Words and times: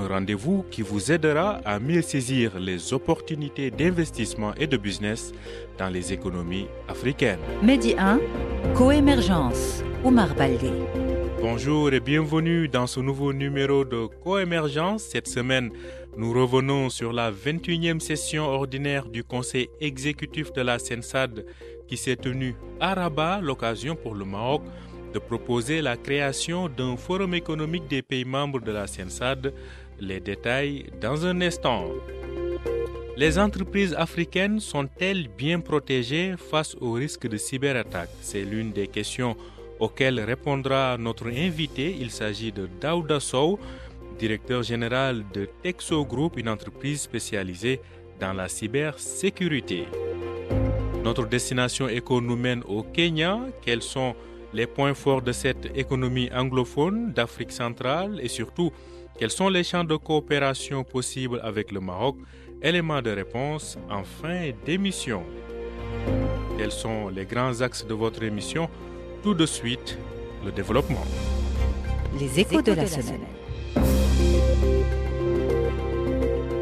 un 0.00 0.08
rendez-vous 0.08 0.64
qui 0.70 0.82
vous 0.82 1.12
aidera 1.12 1.60
à 1.64 1.78
mieux 1.78 2.02
saisir 2.02 2.58
les 2.58 2.92
opportunités 2.92 3.70
d'investissement 3.70 4.54
et 4.54 4.66
de 4.66 4.76
business 4.76 5.32
dans 5.78 5.88
les 5.88 6.12
économies 6.12 6.66
africaines. 6.88 7.38
Medi 7.62 7.94
1, 7.98 8.20
Coémergence, 8.74 9.82
Omar 10.04 10.34
Baldé. 10.34 10.70
Bonjour 11.40 11.92
et 11.92 12.00
bienvenue 12.00 12.68
dans 12.68 12.86
ce 12.86 13.00
nouveau 13.00 13.32
numéro 13.32 13.84
de 13.84 14.06
Coémergence. 14.22 15.04
Cette 15.04 15.28
semaine, 15.28 15.70
nous 16.16 16.32
revenons 16.32 16.90
sur 16.90 17.12
la 17.12 17.30
21e 17.30 18.00
session 18.00 18.44
ordinaire 18.44 19.06
du 19.06 19.24
Conseil 19.24 19.68
exécutif 19.80 20.52
de 20.52 20.62
la 20.62 20.78
SENSAD 20.78 21.44
qui 21.86 21.96
s'est 21.96 22.16
tenue 22.16 22.54
à 22.78 22.94
Rabat, 22.94 23.40
l'occasion 23.42 23.96
pour 23.96 24.14
le 24.14 24.24
Maroc 24.24 24.62
de 25.12 25.18
proposer 25.18 25.82
la 25.82 25.96
création 25.96 26.68
d'un 26.68 26.96
forum 26.96 27.34
économique 27.34 27.88
des 27.88 28.02
pays 28.02 28.24
membres 28.24 28.60
de 28.60 28.70
la 28.70 28.86
SENSAD. 28.86 29.52
Les 30.00 30.18
détails 30.18 30.86
dans 30.98 31.26
un 31.26 31.42
instant. 31.42 31.84
Les 33.18 33.38
entreprises 33.38 33.94
africaines 33.98 34.58
sont-elles 34.58 35.28
bien 35.28 35.60
protégées 35.60 36.36
face 36.38 36.74
au 36.80 36.92
risque 36.92 37.28
de 37.28 37.36
cyberattaque? 37.36 38.08
C'est 38.22 38.44
l'une 38.44 38.72
des 38.72 38.88
questions 38.88 39.36
auxquelles 39.78 40.20
répondra 40.20 40.96
notre 40.98 41.26
invité. 41.26 41.94
Il 42.00 42.10
s'agit 42.10 42.50
de 42.50 42.66
Daouda 42.80 43.20
Sow, 43.20 43.58
directeur 44.18 44.62
général 44.62 45.24
de 45.34 45.46
Texo 45.62 46.06
Group, 46.06 46.38
une 46.38 46.48
entreprise 46.48 47.02
spécialisée 47.02 47.80
dans 48.18 48.32
la 48.32 48.48
cybersécurité. 48.48 49.84
Notre 51.04 51.26
destination 51.26 51.88
éco 51.88 52.22
nous 52.22 52.36
mène 52.36 52.62
au 52.66 52.82
Kenya. 52.82 53.38
Quels 53.60 53.82
sont 53.82 54.14
les 54.54 54.66
points 54.66 54.94
forts 54.94 55.22
de 55.22 55.32
cette 55.32 55.76
économie 55.76 56.30
anglophone 56.34 57.12
d'Afrique 57.12 57.52
centrale 57.52 58.18
et 58.22 58.28
surtout 58.28 58.72
quels 59.20 59.30
sont 59.30 59.50
les 59.50 59.64
champs 59.64 59.84
de 59.84 59.96
coopération 59.96 60.82
possibles 60.82 61.40
avec 61.42 61.72
le 61.72 61.80
Maroc? 61.80 62.16
Éléments 62.62 63.02
de 63.02 63.10
réponse 63.10 63.76
en 63.90 64.02
fin 64.02 64.50
d'émission. 64.64 65.22
Quels 66.56 66.72
sont 66.72 67.10
les 67.10 67.26
grands 67.26 67.60
axes 67.60 67.86
de 67.86 67.92
votre 67.92 68.22
émission? 68.22 68.70
Tout 69.22 69.34
de 69.34 69.44
suite, 69.44 69.98
le 70.42 70.50
développement. 70.50 71.04
Les 72.18 72.40
échos 72.40 72.62
de 72.62 72.72
la 72.72 72.86
semaine. 72.86 73.20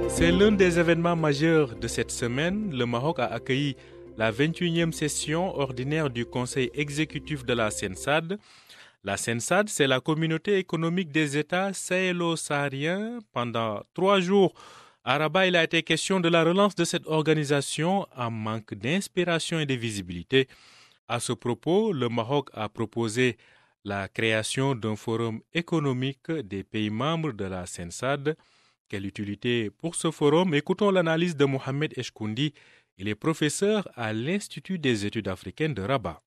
C'est 0.08 0.32
l'un 0.32 0.50
des 0.50 0.80
événements 0.80 1.14
majeurs 1.14 1.76
de 1.76 1.86
cette 1.86 2.10
semaine. 2.10 2.76
Le 2.76 2.86
Maroc 2.86 3.20
a 3.20 3.26
accueilli 3.26 3.76
la 4.16 4.32
21e 4.32 4.90
session 4.90 5.56
ordinaire 5.56 6.10
du 6.10 6.26
Conseil 6.26 6.72
exécutif 6.74 7.46
de 7.46 7.52
la 7.52 7.70
SENSAD. 7.70 8.36
La 9.08 9.16
SENSAD, 9.16 9.70
c'est 9.70 9.86
la 9.86 10.00
communauté 10.00 10.58
économique 10.58 11.10
des 11.10 11.38
États 11.38 11.72
sahélo-sahariens. 11.72 13.20
Pendant 13.32 13.80
trois 13.94 14.20
jours, 14.20 14.52
à 15.02 15.16
Rabat, 15.16 15.46
il 15.46 15.56
a 15.56 15.64
été 15.64 15.82
question 15.82 16.20
de 16.20 16.28
la 16.28 16.44
relance 16.44 16.74
de 16.74 16.84
cette 16.84 17.06
organisation 17.06 18.06
en 18.14 18.30
manque 18.30 18.74
d'inspiration 18.74 19.60
et 19.60 19.64
de 19.64 19.72
visibilité. 19.72 20.46
À 21.08 21.20
ce 21.20 21.32
propos, 21.32 21.90
le 21.94 22.10
Maroc 22.10 22.50
a 22.52 22.68
proposé 22.68 23.38
la 23.82 24.08
création 24.08 24.74
d'un 24.74 24.94
forum 24.94 25.40
économique 25.54 26.30
des 26.30 26.62
pays 26.62 26.90
membres 26.90 27.32
de 27.32 27.46
la 27.46 27.64
SENSAD. 27.64 28.36
Quelle 28.90 29.06
utilité 29.06 29.70
pour 29.70 29.94
ce 29.94 30.10
forum? 30.10 30.52
Écoutons 30.52 30.90
l'analyse 30.90 31.34
de 31.34 31.46
Mohamed 31.46 31.96
Eshkoundi. 31.96 32.52
Il 32.98 33.08
est 33.08 33.14
professeur 33.14 33.88
à 33.94 34.12
l'Institut 34.12 34.78
des 34.78 35.06
études 35.06 35.28
africaines 35.28 35.72
de 35.72 35.80
Rabat. 35.80 36.20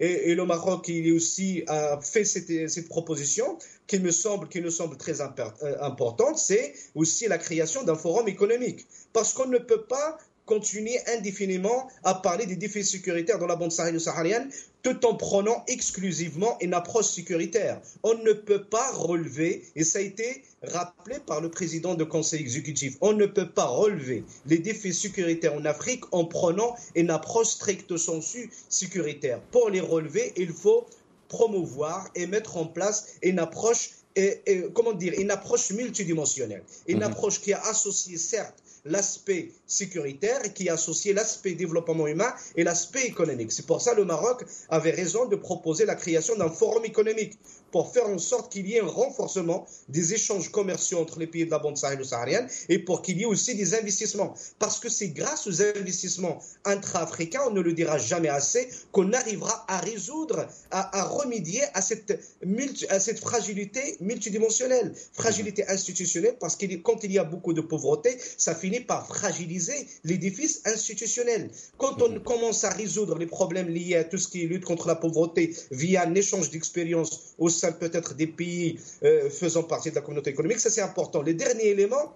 Et, 0.00 0.34
le 0.34 0.44
Maroc, 0.44 0.88
il 0.88 1.12
aussi 1.12 1.62
a 1.66 2.00
fait 2.00 2.24
cette, 2.24 2.88
proposition 2.88 3.58
qui 3.86 3.98
me 3.98 4.10
semble, 4.10 4.48
semble 4.70 4.96
très 4.96 5.20
importante, 5.20 6.38
c'est 6.38 6.74
aussi 6.94 7.28
la 7.28 7.38
création 7.38 7.82
d'un 7.84 7.96
forum 7.96 8.28
économique. 8.28 8.86
Parce 9.12 9.32
qu'on 9.32 9.46
ne 9.46 9.58
peut 9.58 9.82
pas 9.82 10.18
continuer 10.46 10.98
indéfiniment 11.16 11.88
à 12.02 12.14
parler 12.14 12.46
des 12.46 12.56
défis 12.56 12.84
sécuritaires 12.84 13.38
dans 13.38 13.46
la 13.46 13.56
bande 13.56 13.72
saharienne 13.72 14.50
tout 14.84 15.06
en 15.06 15.14
prenant 15.14 15.64
exclusivement 15.66 16.58
une 16.60 16.74
approche 16.74 17.06
sécuritaire. 17.06 17.80
On 18.02 18.14
ne 18.14 18.32
peut 18.32 18.64
pas 18.64 18.92
relever, 18.92 19.64
et 19.74 19.82
ça 19.82 19.98
a 19.98 20.02
été 20.02 20.44
rappelé 20.62 21.16
par 21.26 21.40
le 21.40 21.50
président 21.50 21.94
du 21.94 22.04
conseil 22.04 22.40
exécutif, 22.40 22.96
on 23.00 23.14
ne 23.14 23.24
peut 23.24 23.48
pas 23.48 23.64
relever 23.64 24.24
les 24.46 24.58
défis 24.58 24.92
sécuritaires 24.92 25.54
en 25.54 25.64
Afrique 25.64 26.04
en 26.12 26.26
prenant 26.26 26.76
une 26.94 27.10
approche 27.10 27.48
stricto 27.48 27.96
sensu 27.96 28.50
sécuritaire. 28.68 29.40
Pour 29.50 29.70
les 29.70 29.80
relever, 29.80 30.34
il 30.36 30.52
faut 30.52 30.86
promouvoir 31.28 32.10
et 32.14 32.26
mettre 32.26 32.58
en 32.58 32.66
place 32.66 33.14
une 33.22 33.38
approche, 33.38 33.90
et, 34.16 34.40
et, 34.46 34.64
comment 34.74 34.92
dire, 34.92 35.14
une 35.18 35.30
approche 35.30 35.70
multidimensionnelle, 35.70 36.62
une 36.86 36.98
mmh. 36.98 37.02
approche 37.04 37.40
qui 37.40 37.54
a 37.54 37.60
associé 37.62 38.18
certes 38.18 38.62
l'aspect 38.84 39.50
sécuritaire 39.66 40.52
qui 40.52 40.68
associé 40.68 41.12
l'aspect 41.12 41.52
développement 41.52 42.06
humain 42.06 42.32
et 42.56 42.64
l'aspect 42.64 43.06
économique. 43.06 43.52
C'est 43.52 43.66
pour 43.66 43.80
ça 43.80 43.92
que 43.92 44.00
le 44.00 44.04
Maroc 44.04 44.44
avait 44.68 44.90
raison 44.90 45.26
de 45.26 45.36
proposer 45.36 45.86
la 45.86 45.94
création 45.94 46.36
d'un 46.36 46.50
forum 46.50 46.84
économique 46.84 47.38
pour 47.74 47.92
faire 47.92 48.08
en 48.08 48.18
sorte 48.18 48.52
qu'il 48.52 48.68
y 48.68 48.76
ait 48.76 48.80
un 48.80 48.86
renforcement 48.86 49.66
des 49.88 50.14
échanges 50.14 50.48
commerciaux 50.48 51.00
entre 51.00 51.18
les 51.18 51.26
pays 51.26 51.44
de 51.44 51.50
la 51.50 51.58
bande 51.58 51.76
sahélo-saharienne 51.76 52.46
et 52.68 52.78
pour 52.78 53.02
qu'il 53.02 53.18
y 53.18 53.22
ait 53.22 53.26
aussi 53.26 53.56
des 53.56 53.74
investissements. 53.74 54.32
Parce 54.60 54.78
que 54.78 54.88
c'est 54.88 55.08
grâce 55.08 55.48
aux 55.48 55.60
investissements 55.60 56.38
intra-africains, 56.64 57.40
on 57.48 57.50
ne 57.50 57.60
le 57.60 57.72
dira 57.72 57.98
jamais 57.98 58.28
assez, 58.28 58.68
qu'on 58.92 59.12
arrivera 59.12 59.64
à 59.66 59.78
résoudre, 59.80 60.46
à, 60.70 61.02
remédier 61.02 61.62
à 61.74 61.82
cette, 61.82 62.16
multi, 62.46 62.86
à 62.90 63.00
cette 63.00 63.18
fragilité 63.18 63.96
multidimensionnelle, 63.98 64.94
fragilité 65.12 65.66
institutionnelle, 65.66 66.36
parce 66.38 66.54
que 66.54 66.66
quand 66.76 67.02
il 67.02 67.10
y 67.10 67.18
a 67.18 67.24
beaucoup 67.24 67.54
de 67.54 67.60
pauvreté, 67.60 68.16
ça 68.38 68.54
finit 68.54 68.82
par 68.82 69.08
fragiliser 69.08 69.88
l'édifice 70.04 70.60
institutionnel. 70.64 71.50
Quand 71.78 72.00
on 72.02 72.20
commence 72.20 72.62
à 72.62 72.70
résoudre 72.70 73.18
les 73.18 73.26
problèmes 73.26 73.68
liés 73.68 73.96
à 73.96 74.04
tout 74.04 74.18
ce 74.18 74.28
qui 74.28 74.44
est 74.44 74.46
lutte 74.46 74.64
contre 74.64 74.86
la 74.86 74.94
pauvreté 74.94 75.56
via 75.72 76.04
un 76.06 76.14
échange 76.14 76.50
d'expériences 76.50 77.34
au 77.38 77.48
sein 77.48 77.63
peut-être 77.72 78.14
des 78.14 78.26
pays 78.26 78.78
euh, 79.02 79.30
faisant 79.30 79.62
partie 79.62 79.90
de 79.90 79.94
la 79.94 80.00
communauté 80.00 80.30
économique, 80.30 80.60
ça 80.60 80.70
c'est 80.70 80.82
important. 80.82 81.22
Le 81.22 81.34
dernier 81.34 81.68
élément, 81.68 82.14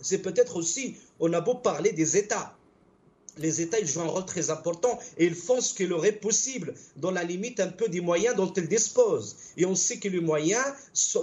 c'est 0.00 0.18
peut-être 0.18 0.56
aussi, 0.56 0.96
on 1.20 1.32
a 1.32 1.40
beau 1.40 1.54
parler 1.54 1.92
des 1.92 2.16
États 2.16 2.56
les 3.38 3.60
États 3.60 3.84
jouent 3.84 4.02
un 4.02 4.06
rôle 4.06 4.26
très 4.26 4.50
important 4.50 4.98
et 5.18 5.26
ils 5.26 5.34
font 5.34 5.60
ce 5.60 5.74
qu'il 5.74 5.88
leur 5.88 6.04
est 6.04 6.12
possible 6.12 6.74
dans 6.96 7.10
la 7.10 7.24
limite 7.24 7.60
un 7.60 7.68
peu 7.68 7.88
des 7.88 8.00
moyens 8.00 8.36
dont 8.36 8.52
ils 8.52 8.68
disposent. 8.68 9.36
Et 9.56 9.64
on 9.64 9.74
sait 9.74 9.98
que 9.98 10.08
les 10.08 10.20
moyens 10.20 10.64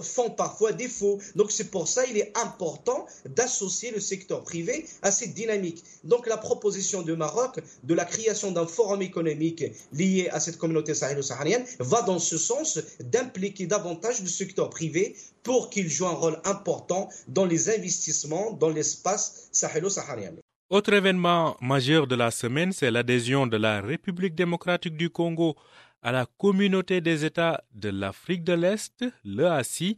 font 0.01 0.29
parfois 0.29 0.71
défaut. 0.73 1.19
Donc 1.35 1.51
c'est 1.51 1.71
pour 1.71 1.87
ça 1.87 2.05
il 2.05 2.17
est 2.17 2.31
important 2.37 3.05
d'associer 3.25 3.91
le 3.91 3.99
secteur 3.99 4.43
privé 4.43 4.85
à 5.01 5.11
cette 5.11 5.33
dynamique. 5.33 5.83
Donc 6.03 6.27
la 6.27 6.37
proposition 6.37 7.01
du 7.01 7.15
Maroc 7.15 7.59
de 7.83 7.93
la 7.93 8.05
création 8.05 8.51
d'un 8.51 8.67
forum 8.67 9.01
économique 9.01 9.63
lié 9.93 10.29
à 10.31 10.39
cette 10.39 10.57
communauté 10.57 10.93
sahélo-saharienne 10.93 11.65
va 11.79 12.01
dans 12.01 12.19
ce 12.19 12.37
sens 12.37 12.79
d'impliquer 12.99 13.67
davantage 13.67 14.21
le 14.21 14.27
secteur 14.27 14.69
privé 14.69 15.15
pour 15.43 15.69
qu'il 15.69 15.89
joue 15.89 16.07
un 16.07 16.11
rôle 16.11 16.39
important 16.43 17.09
dans 17.27 17.45
les 17.45 17.69
investissements 17.69 18.51
dans 18.51 18.69
l'espace 18.69 19.49
sahélo-saharien. 19.51 20.33
Autre 20.71 20.93
événement 20.93 21.57
majeur 21.59 22.07
de 22.07 22.15
la 22.15 22.31
semaine, 22.31 22.71
c'est 22.71 22.91
l'adhésion 22.91 23.45
de 23.45 23.57
la 23.57 23.81
République 23.81 24.35
démocratique 24.35 24.95
du 24.95 25.09
Congo 25.09 25.57
à 26.01 26.13
la 26.13 26.25
communauté 26.37 27.01
des 27.01 27.25
États 27.25 27.61
de 27.73 27.89
l'Afrique 27.89 28.45
de 28.45 28.53
l'Est, 28.53 29.03
l'EACI, 29.25 29.97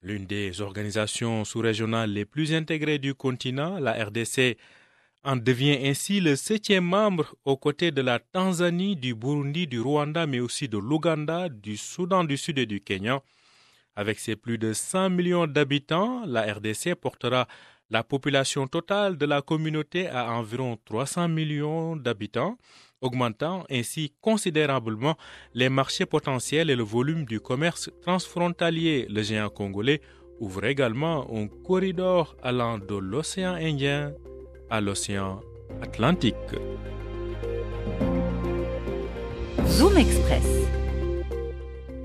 l'une 0.00 0.24
des 0.24 0.62
organisations 0.62 1.44
sous-régionales 1.44 2.14
les 2.14 2.24
plus 2.24 2.54
intégrées 2.54 2.98
du 2.98 3.12
continent. 3.12 3.78
La 3.78 3.92
RDC 4.06 4.56
en 5.22 5.36
devient 5.36 5.80
ainsi 5.82 6.22
le 6.22 6.34
septième 6.34 6.86
membre 6.86 7.36
aux 7.44 7.58
côtés 7.58 7.90
de 7.90 8.00
la 8.00 8.18
Tanzanie, 8.18 8.96
du 8.96 9.14
Burundi, 9.14 9.66
du 9.66 9.82
Rwanda, 9.82 10.26
mais 10.26 10.40
aussi 10.40 10.66
de 10.66 10.78
l'Ouganda, 10.78 11.50
du 11.50 11.76
Soudan 11.76 12.24
du 12.24 12.38
Sud 12.38 12.58
et 12.58 12.64
du 12.64 12.80
Kenya. 12.80 13.20
Avec 13.96 14.18
ses 14.18 14.36
plus 14.36 14.56
de 14.56 14.72
100 14.72 15.10
millions 15.10 15.46
d'habitants, 15.46 16.24
la 16.24 16.54
RDC 16.54 16.94
portera 16.94 17.48
la 17.90 18.02
population 18.02 18.66
totale 18.66 19.16
de 19.16 19.26
la 19.26 19.42
communauté 19.42 20.08
a 20.08 20.32
environ 20.32 20.76
300 20.84 21.28
millions 21.28 21.96
d'habitants, 21.96 22.56
augmentant 23.00 23.64
ainsi 23.70 24.12
considérablement 24.20 25.16
les 25.54 25.68
marchés 25.68 26.06
potentiels 26.06 26.70
et 26.70 26.76
le 26.76 26.82
volume 26.82 27.24
du 27.24 27.40
commerce 27.40 27.90
transfrontalier. 28.02 29.06
Le 29.08 29.22
géant 29.22 29.48
congolais 29.50 30.00
ouvre 30.40 30.64
également 30.64 31.26
un 31.32 31.46
corridor 31.48 32.36
allant 32.42 32.78
de 32.78 32.96
l'océan 32.96 33.54
Indien 33.54 34.12
à 34.70 34.80
l'océan 34.80 35.40
Atlantique. 35.82 36.34
Zoom 39.66 39.96
Express. 39.96 40.66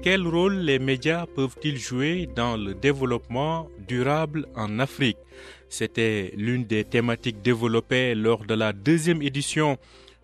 Quel 0.01 0.25
rôle 0.25 0.55
les 0.55 0.79
médias 0.79 1.27
peuvent-ils 1.27 1.77
jouer 1.77 2.27
dans 2.35 2.57
le 2.57 2.73
développement 2.73 3.69
durable 3.87 4.47
en 4.55 4.79
Afrique? 4.79 5.17
C'était 5.71 6.33
l'une 6.35 6.65
des 6.65 6.83
thématiques 6.83 7.41
développées 7.41 8.13
lors 8.13 8.43
de 8.43 8.53
la 8.53 8.73
deuxième 8.73 9.21
édition 9.21 9.77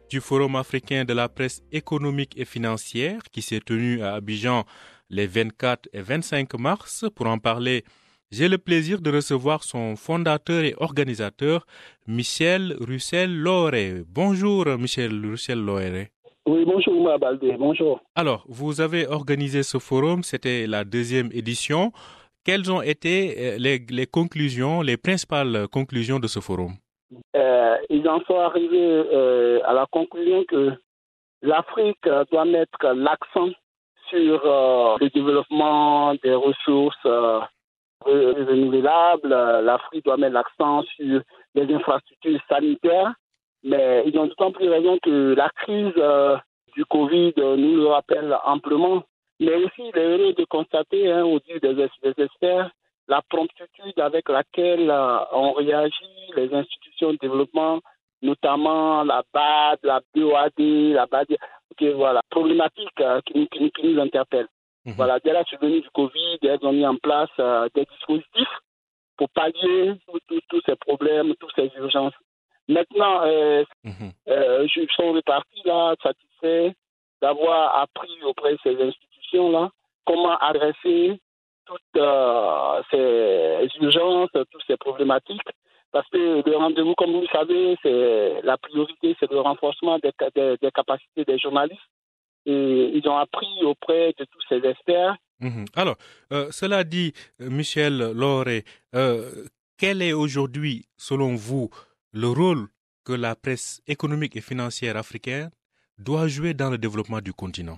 du 0.10 0.20
Forum 0.20 0.58
africain 0.58 1.06
de 1.06 1.14
la 1.14 1.30
presse 1.30 1.64
économique 1.72 2.34
et 2.38 2.44
financière 2.44 3.22
qui 3.32 3.42
s'est 3.42 3.62
tenu 3.62 4.02
à 4.02 4.16
Abidjan 4.16 4.66
les 5.10 5.26
24 5.26 5.88
et 5.94 6.02
25 6.02 6.54
mars. 6.60 7.06
Pour 7.16 7.28
en 7.28 7.38
parler, 7.38 7.86
j'ai 8.30 8.50
le 8.50 8.58
plaisir 8.58 9.00
de 9.00 9.10
recevoir 9.10 9.64
son 9.64 9.96
fondateur 9.96 10.66
et 10.66 10.76
organisateur, 10.80 11.66
Michel 12.08 12.76
Russell-Loré. 12.82 14.04
Bonjour, 14.06 14.66
Michel 14.78 15.14
Russell-Loré. 15.26 16.10
Oui, 16.46 16.66
bonjour, 16.66 17.18
Baldé. 17.20 17.56
Bonjour. 17.58 18.02
Alors, 18.16 18.44
vous 18.50 18.82
avez 18.82 19.08
organisé 19.08 19.64
ce 19.64 19.78
forum, 19.80 20.24
c'était 20.24 20.68
la 20.68 20.84
deuxième 20.84 21.30
édition. 21.32 21.94
Quelles 22.48 22.72
ont 22.72 22.82
été 22.82 23.16
euh, 23.38 23.58
les, 23.60 24.08
conclusions, 24.08 24.82
les 24.82 24.96
principales 24.96 25.68
conclusions 25.68 26.18
de 26.18 26.28
ce 26.28 26.40
forum? 26.40 26.76
Euh, 27.36 27.76
Ils 27.90 28.08
en 28.08 28.22
sont 28.22 28.40
arrivés 28.40 29.04
euh, 29.14 29.60
à 29.66 29.74
la 29.74 29.86
conclusion 29.92 30.46
que 30.48 30.72
l'Afrique 31.42 32.08
doit 32.32 32.46
mettre 32.46 32.94
l'accent 32.96 33.50
sur 34.10 34.42
euh, 34.46 34.96
le 35.02 35.10
développement 35.10 36.16
des 36.24 36.36
ressources 36.36 37.06
euh, 37.06 37.42
renouvelables. 38.06 39.28
L'Afrique 39.28 40.06
doit 40.06 40.16
mettre 40.16 40.36
l'accent 40.36 40.84
sur 40.96 41.22
les 41.54 41.76
infrastructures 41.76 42.40
sanitaires. 42.48 43.14
Mais 43.64 44.04
ils 44.06 44.18
ont 44.18 44.28
d'autant 44.28 44.54
plus 44.54 44.70
raison 44.70 44.98
que 45.04 45.36
la 45.36 45.50
crise 45.50 45.92
euh, 45.98 46.38
du 46.78 46.86
Covid 46.86 47.34
nous 47.36 47.76
le 47.76 47.88
rappelle 47.88 48.34
amplement. 48.46 49.04
Mais 49.40 49.56
aussi, 49.56 49.82
il 49.94 49.98
est 49.98 50.06
heureux 50.06 50.34
de 50.34 50.46
constater, 50.46 51.12
hein, 51.12 51.24
au 51.24 51.40
vu 51.48 51.60
des, 51.60 51.80
experts, 52.18 52.72
la 53.08 53.22
promptitude 53.30 54.00
avec 54.00 54.30
laquelle 54.30 54.92
ont 55.32 55.54
réagi 55.54 56.06
les 56.36 56.54
institutions 56.54 57.14
de 57.14 57.18
développement, 57.18 57.80
notamment 58.22 59.04
la 59.04 59.24
BAD, 59.34 59.80
la 59.84 60.02
BOAD, 60.16 60.60
la 60.60 61.06
BAD, 61.06 61.38
okay, 61.72 61.94
voilà, 61.94 62.22
problématiques 62.30 63.04
qui, 63.26 63.48
qui, 63.48 63.72
qui, 63.72 63.88
nous 63.88 64.02
interpellent. 64.02 64.48
Mmh. 64.86 64.92
Voilà, 64.94 65.20
dès 65.20 65.34
la 65.34 65.44
survenue 65.44 65.82
du 65.82 65.90
Covid, 65.92 66.40
elles 66.42 66.66
ont 66.66 66.72
mis 66.72 66.86
en 66.86 66.96
place 66.96 67.30
euh, 67.40 67.68
des 67.76 67.86
dispositifs 67.86 68.58
pour 69.18 69.30
pallier 69.30 69.94
tous 70.50 70.62
ces 70.66 70.76
problèmes, 70.76 71.36
toutes 71.36 71.54
ces 71.56 71.72
urgences. 71.78 72.14
Maintenant, 72.68 73.22
euh, 73.24 73.64
mmh. 73.84 73.90
euh, 74.30 74.68
je 74.68 74.82
suis 74.82 75.10
reparti 75.12 75.62
là, 75.66 75.96
satisfait 76.02 76.74
d'avoir 77.22 77.80
appris 77.82 78.22
auprès 78.24 78.54
de 78.54 78.60
ces 78.64 78.82
institutions-là 78.82 79.70
comment 80.06 80.38
adresser 80.38 81.20
toutes 81.66 81.82
euh, 81.98 82.82
ces 82.92 83.68
urgences, 83.82 84.30
toutes 84.34 84.64
ces 84.68 84.78
problématiques. 84.78 85.42
Parce 85.92 86.08
que 86.10 86.48
le 86.48 86.56
rendez-vous, 86.58 86.94
comme 86.96 87.12
vous 87.12 87.22
le 87.22 87.28
savez, 87.28 87.78
c'est 87.82 88.42
la 88.44 88.58
priorité, 88.58 89.16
c'est 89.20 89.30
le 89.32 89.40
renforcement 89.40 90.00
des, 90.00 90.12
capacités 90.72 91.26
des 91.26 91.38
journalistes. 91.38 91.82
Et 92.46 92.92
ils 92.94 93.08
ont 93.10 93.18
appris 93.18 93.48
auprès 93.64 94.14
de 94.18 94.26
tous 94.26 94.40
ces 94.48 94.66
experts. 94.66 95.16
Mmh. 95.40 95.66
Alors, 95.76 95.96
euh, 96.32 96.48
cela 96.52 96.84
dit, 96.84 97.14
Michel 97.40 98.12
Lauré, 98.14 98.64
euh, 98.96 99.46
quel 99.78 100.02
est 100.02 100.14
aujourd'hui, 100.14 100.86
selon 100.98 101.36
vous, 101.36 101.70
le 102.14 102.28
rôle 102.28 102.68
que 103.06 103.14
la 103.14 103.36
presse 103.36 103.82
économique 103.88 104.36
et 104.36 104.42
financière 104.42 104.98
africaine 104.98 105.50
doit 105.98 106.28
jouer 106.28 106.54
dans 106.54 106.70
le 106.70 106.78
développement 106.78 107.22
du 107.22 107.34
continent 107.34 107.78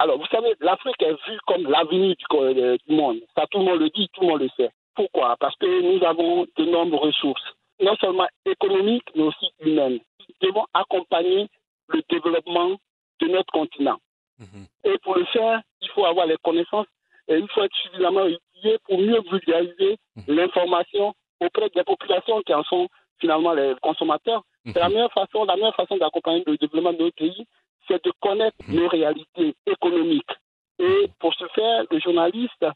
alors, 0.00 0.18
vous 0.18 0.26
savez, 0.26 0.54
l'Afrique 0.60 1.02
est 1.02 1.12
vue 1.28 1.38
comme 1.46 1.64
l'avenir 1.68 2.14
du, 2.14 2.78
du, 2.86 2.94
monde. 2.94 3.18
Ça, 3.36 3.46
tout 3.50 3.58
le 3.58 3.64
monde 3.64 3.80
le 3.80 3.90
dit, 3.90 4.08
tout 4.12 4.20
le 4.20 4.26
monde 4.28 4.42
le 4.42 4.48
sait. 4.56 4.70
Pourquoi? 4.94 5.36
Parce 5.40 5.56
que 5.56 5.66
nous 5.66 6.04
avons 6.04 6.46
de 6.56 6.64
nombreuses 6.64 7.14
ressources, 7.14 7.42
non 7.80 7.96
seulement 7.96 8.28
économiques, 8.44 9.08
mais 9.16 9.24
aussi 9.24 9.50
humaines. 9.60 9.98
Nous 10.20 10.48
devons 10.48 10.66
accompagner 10.72 11.48
le 11.88 12.02
développement 12.08 12.76
de 13.20 13.26
notre 13.26 13.52
continent. 13.52 13.98
Mmh. 14.38 14.44
Et 14.84 14.98
pour 14.98 15.16
le 15.16 15.24
faire, 15.26 15.60
il 15.80 15.88
faut 15.90 16.04
avoir 16.04 16.26
les 16.26 16.36
connaissances 16.44 16.86
et 17.26 17.36
il 17.36 17.48
faut 17.48 17.62
être 17.62 17.74
suffisamment 17.82 18.22
outillé 18.24 18.78
pour 18.84 18.98
mieux 18.98 19.20
vulgariser 19.30 19.96
mmh. 20.16 20.22
l'information 20.32 21.14
auprès 21.40 21.68
des 21.74 21.82
populations 21.82 22.40
qui 22.42 22.54
en 22.54 22.62
sont 22.64 22.88
finalement 23.20 23.52
les 23.52 23.74
consommateurs. 23.82 24.42
Mmh. 24.68 24.72
La 24.76 24.88
meilleure 24.88 25.12
façon, 25.12 25.44
la 25.44 25.56
meilleure 25.56 25.74
façon 25.74 25.96
d'accompagner 25.96 26.44
le 26.46 26.56
développement 26.58 26.92
de 26.92 26.98
notre 26.98 27.16
pays, 27.16 27.46
c'est 27.86 28.04
de 28.04 28.12
connaître 28.20 28.56
nos 28.68 28.86
réalités 28.88 29.54
économiques. 29.66 30.30
Et 30.78 31.10
pour 31.18 31.32
ce 31.34 31.46
faire, 31.54 31.84
le 31.90 31.98
journaliste 32.00 32.66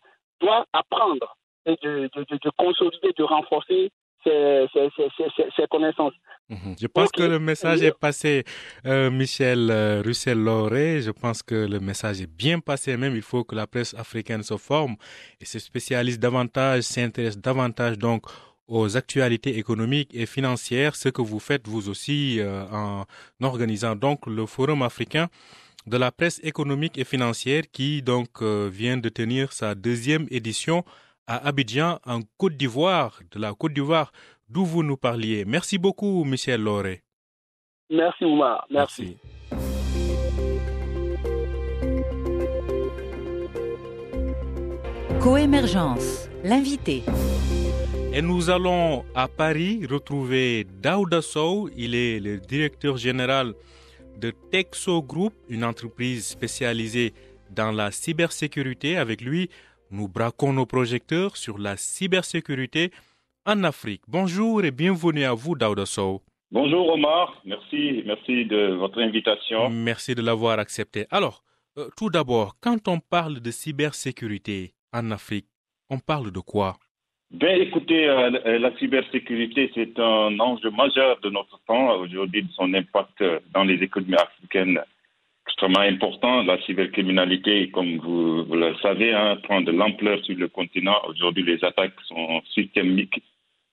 doit 0.41 0.65
apprendre 0.73 1.37
et 1.67 1.77
de, 1.83 2.11
de, 2.15 2.25
de, 2.31 2.39
de 2.43 2.51
consolider, 2.57 3.13
de 3.17 3.23
renforcer 3.23 3.91
ses, 4.25 4.67
ses, 4.73 4.89
ses, 4.97 5.51
ses 5.57 5.67
connaissances. 5.69 6.15
Mmh. 6.49 6.75
Je 6.81 6.87
pense 6.87 7.09
okay. 7.09 7.23
que 7.23 7.29
le 7.29 7.39
message 7.39 7.83
est 7.83 7.99
passé, 7.99 8.45
euh, 8.87 9.11
Michel 9.11 9.71
euh, 9.71 10.03
Russell-Loré. 10.03 11.03
Je 11.03 11.11
pense 11.11 11.43
que 11.43 11.55
le 11.55 11.79
message 11.79 12.23
est 12.23 12.27
bien 12.31 12.59
passé. 12.61 12.97
Même 12.97 13.15
il 13.17 13.23
faut 13.23 13.45
que 13.45 13.55
la 13.55 13.67
presse 13.67 13.95
africaine 13.95 14.43
se 14.43 14.57
forme 14.57 14.97
et 15.41 15.45
se 15.45 15.59
spécialise 15.59 16.19
davantage, 16.19 16.83
s'intéresse 16.83 17.39
davantage 17.39 17.99
donc 17.99 18.23
aux 18.69 18.97
actualités 18.97 19.59
économiques 19.59 20.11
et 20.15 20.27
financières, 20.27 20.97
ce 20.97 21.09
que 21.09 21.23
vous 21.23 21.41
faites 21.41 21.67
vous 21.69 21.89
aussi 21.89 22.41
euh, 22.41 22.65
en 22.71 23.05
organisant 23.41 23.97
donc 23.97 24.27
le 24.27 24.47
Forum 24.47 24.83
africain 24.83 25.29
de 25.87 25.97
la 25.97 26.13
presse 26.13 26.41
économique 26.45 26.97
et 26.99 27.05
financière 27.05 27.65
qui 27.73 28.03
donc 28.03 28.29
euh, 28.41 28.69
vient 28.73 28.97
de 28.97 29.09
tenir 29.09 29.53
sa 29.53 29.75
deuxième 29.75 30.27
édition 30.31 30.85
à 31.27 31.47
Abidjan 31.49 31.99
en 32.07 32.21
Côte 32.39 32.57
d'Ivoire, 32.57 33.21
de 33.31 33.39
la 33.41 33.53
Côte 33.55 33.73
d'Ivoire 33.73 34.13
d'où 34.49 34.65
vous 34.65 34.83
nous 34.83 34.97
parliez. 34.97 35.45
Merci 35.45 35.79
beaucoup, 35.79 36.25
Michel 36.25 36.63
Lauré. 36.63 37.03
Merci, 37.91 38.25
Oumar. 38.25 38.67
Merci. 38.71 39.17
Merci. 39.51 39.73
Coémergence, 45.21 46.29
l'invité. 46.43 47.05
Et 48.15 48.21
nous 48.21 48.51
allons 48.51 49.07
à 49.15 49.27
Paris 49.27 49.87
retrouver 49.87 50.67
Daouda 50.83 51.23
Sow. 51.23 51.71
Il 51.75 51.95
est 51.95 52.21
le 52.21 52.37
directeur 52.37 52.99
général 52.99 53.55
de 54.21 54.35
Texo 54.51 55.01
Group, 55.03 55.33
une 55.49 55.65
entreprise 55.65 56.27
spécialisée 56.27 57.15
dans 57.51 57.73
la 57.73 57.91
cybersécurité. 57.91 58.99
Avec 58.99 59.23
lui, 59.23 59.49
nous 59.91 60.09
braquons 60.09 60.53
nos 60.53 60.67
projecteurs 60.67 61.39
sur 61.39 61.57
la 61.57 61.79
cybersécurité 61.79 62.91
en 63.47 63.65
Afrique. 63.65 64.03
Bonjour 64.07 64.63
et 64.63 64.73
bienvenue 64.73 65.25
à 65.25 65.33
vous, 65.33 65.55
Daouda 65.55 65.87
Sow. 65.87 66.21
Bonjour 66.51 66.93
Omar, 66.93 67.41
merci, 67.47 68.03
merci 68.05 68.45
de 68.45 68.75
votre 68.75 69.01
invitation. 69.01 69.71
Merci 69.71 70.15
de 70.15 70.21
l'avoir 70.21 70.59
accepté. 70.59 71.07
Alors, 71.11 71.43
euh, 71.79 71.89
tout 71.97 72.11
d'abord, 72.11 72.57
quand 72.61 72.89
on 72.89 72.99
parle 73.01 73.41
de 73.41 73.51
cybersécurité 73.51 74.75
en 74.93 75.11
Afrique, 75.13 75.47
on 75.89 75.99
parle 75.99 76.31
de 76.31 76.41
quoi? 76.41 76.77
Ben 77.33 77.63
écoutez, 77.63 78.07
euh, 78.09 78.59
la 78.59 78.77
cybersécurité, 78.77 79.71
c'est 79.75 79.99
un 79.99 80.39
enjeu 80.39 80.71
majeur 80.71 81.19
de 81.21 81.31
notre 81.31 81.59
temps, 81.67 81.97
aujourd'hui, 81.99 82.47
son 82.55 82.75
impact 82.75 83.25
dans 83.55 83.65
les 83.65 83.83
économies 83.83 84.17
africaines 84.17 84.79
extrêmement 85.47 85.81
important. 85.81 86.43
La 86.43 86.61
cybercriminalité, 86.63 87.71
comme 87.71 87.97
vous, 87.99 88.45
le 88.55 88.75
savez, 88.83 89.15
hein, 89.15 89.39
prend 89.43 89.63
de 89.63 89.73
l'ampleur 89.73 90.23
sur 90.25 90.37
le 90.37 90.49
continent. 90.49 90.97
Aujourd'hui, 91.09 91.43
les 91.43 91.65
attaques 91.65 91.99
sont 92.07 92.43
systémiques. 92.55 93.23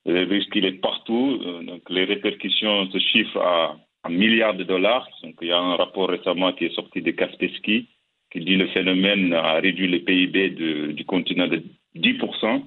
Le 0.06 0.24
risque, 0.24 0.56
il 0.56 0.66
est 0.66 0.82
partout. 0.82 1.40
Donc, 1.64 1.82
les 1.90 2.06
répercussions 2.06 2.90
se 2.92 2.98
chiffrent 2.98 3.42
à, 3.42 3.78
à 4.04 4.10
milliards 4.10 4.56
de 4.56 4.64
dollars. 4.64 5.08
Donc, 5.22 5.36
il 5.42 5.50
y 5.50 5.52
a 5.52 5.60
un 5.60 5.76
rapport 5.76 6.10
récemment 6.10 6.54
qui 6.54 6.66
est 6.66 6.76
sorti 6.76 7.02
de 7.02 7.12
Kaspersky 7.12 7.88
qui 8.32 8.40
dit 8.42 8.56
le 8.56 8.68
phénomène 8.68 9.34
a 9.34 9.54
réduit 9.54 9.88
le 9.88 10.00
PIB 10.00 10.50
du 10.94 11.06
continent 11.06 11.48
de 11.48 11.64
10%. 11.96 12.64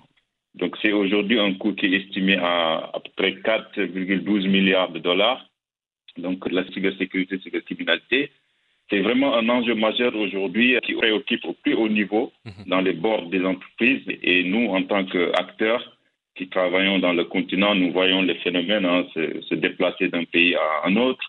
Donc, 0.54 0.76
c'est 0.82 0.92
aujourd'hui 0.92 1.38
un 1.38 1.54
coût 1.54 1.72
qui 1.74 1.86
est 1.86 2.02
estimé 2.02 2.36
à 2.36 2.90
à 2.94 3.00
peu 3.00 3.10
près 3.16 3.32
4,12 3.32 4.48
milliards 4.48 4.90
de 4.90 4.98
dollars. 4.98 5.46
Donc, 6.18 6.50
la 6.50 6.64
cybersécurité, 6.72 7.38
cybercriminalité, 7.38 8.30
c'est 8.90 9.00
vraiment 9.00 9.34
un 9.34 9.48
enjeu 9.48 9.74
majeur 9.74 10.14
aujourd'hui 10.14 10.76
qui 10.82 10.92
préoccupe 10.92 11.44
au 11.46 11.54
plus 11.54 11.74
haut 11.74 11.88
niveau 11.88 12.32
dans 12.66 12.82
les 12.82 12.92
bords 12.92 13.26
des 13.30 13.42
entreprises. 13.44 14.02
Et 14.22 14.44
nous, 14.44 14.66
en 14.66 14.82
tant 14.82 15.04
qu'acteurs 15.06 15.96
qui 16.34 16.48
travaillons 16.48 16.98
dans 16.98 17.14
le 17.14 17.24
continent, 17.24 17.74
nous 17.74 17.90
voyons 17.92 18.20
les 18.20 18.34
phénomènes 18.36 18.84
hein, 18.84 19.06
se, 19.14 19.40
se, 19.42 19.54
déplacer 19.54 20.08
d'un 20.08 20.24
pays 20.24 20.54
à 20.54 20.86
un 20.86 20.96
autre. 20.96 21.24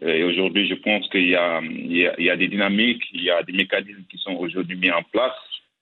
Et 0.00 0.22
aujourd'hui, 0.22 0.68
je 0.68 0.74
pense 0.74 1.08
qu'il 1.08 1.26
y, 1.26 1.34
y, 1.34 2.08
y, 2.18 2.30
a 2.30 2.36
des 2.36 2.48
dynamiques, 2.48 3.04
il 3.12 3.24
y 3.24 3.30
a 3.30 3.42
des 3.42 3.52
mécanismes 3.52 4.04
qui 4.08 4.18
sont 4.18 4.34
aujourd'hui 4.34 4.76
mis 4.76 4.90
en 4.92 5.02
place 5.02 5.34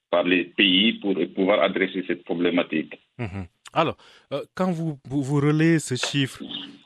par 0.09 0.23
les 0.23 0.45
pays 0.45 0.93
pour 0.93 1.15
pouvoir 1.35 1.61
adresser 1.61 2.03
cette 2.07 2.23
problématique. 2.23 2.99
Mhm. 3.17 3.45
Alors, 3.73 3.97
euh, 4.31 4.43
quand 4.55 4.71
vous, 4.71 4.97
vous, 5.05 5.39
relayez 5.39 5.79
ce 5.79 5.95
chiffre 5.95 6.41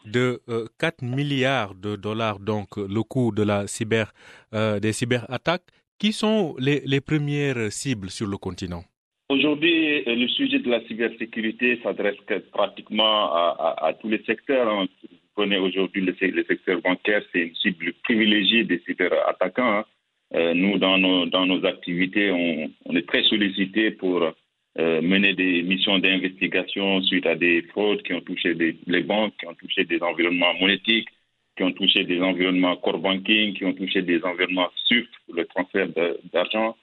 de 0.05 0.41
4 0.79 1.03
milliards 1.03 1.75
de 1.75 1.95
dollars, 1.95 2.39
donc 2.39 2.77
le 2.77 3.03
coût 3.03 3.31
de 3.31 3.43
la 3.43 3.67
cyber, 3.67 4.11
des 4.51 4.91
cyberattaques, 4.91 5.67
qui 5.99 6.11
sont 6.11 6.55
les, 6.57 6.81
les 6.85 6.99
premières 7.01 7.71
cibles 7.71 8.09
sur 8.09 8.25
le 8.25 8.37
continent? 8.37 8.83
Aujourd'hui, 9.31 10.03
le 10.05 10.27
sujet 10.27 10.59
de 10.59 10.69
la 10.69 10.85
cybersécurité 10.85 11.79
s'adresse 11.81 12.17
pratiquement 12.51 13.33
à, 13.33 13.75
à, 13.81 13.93
tous 13.93 14.09
les 14.09 14.21
secteurs. 14.25 14.67
Hein. 14.67 14.87
Vous 15.09 15.17
connaissez 15.35 15.61
aujourd'hui 15.61 16.01
le, 16.01 16.43
secteur 16.43 16.81
bancaire, 16.81 17.23
c'est 17.31 17.43
une 17.43 17.55
cible 17.55 17.93
privilégiée 18.03 18.65
des 18.65 18.81
cyberattaquants. 18.85 19.77
Hein. 19.79 19.85
Euh, 20.33 20.53
nous, 20.53 20.77
dans 20.77 20.97
nos, 20.97 21.25
dans 21.25 21.45
nos 21.45 21.65
activités, 21.65 22.31
on, 22.31 22.95
est 22.95 23.07
très 23.07 23.23
sollicités 23.23 23.91
pour 23.91 24.23
euh, 24.23 25.01
mener 25.01 25.33
des 25.33 25.61
missions 25.63 25.99
d'investigation 25.99 27.01
suite 27.01 27.25
à 27.25 27.35
des 27.35 27.63
fraudes 27.63 28.01
qui 28.03 28.13
ont 28.13 28.21
touché 28.21 28.53
les 28.53 29.03
banques, 29.03 29.33
qui 29.39 29.47
ont 29.47 29.55
touché 29.55 29.83
des 29.83 30.01
environnements 30.01 30.53
monétiques, 30.59 31.09
qui 31.57 31.63
ont 31.63 31.73
touché 31.73 32.05
des 32.05 32.21
environnements 32.21 32.77
core 32.77 32.99
banking, 32.99 33.53
qui 33.55 33.65
ont 33.65 33.73
touché 33.73 34.01
des 34.01 34.23
environnements 34.23 34.69
SUF, 34.87 35.07
le 35.33 35.45
transfert 35.45 35.89
d'argent. 36.31 36.77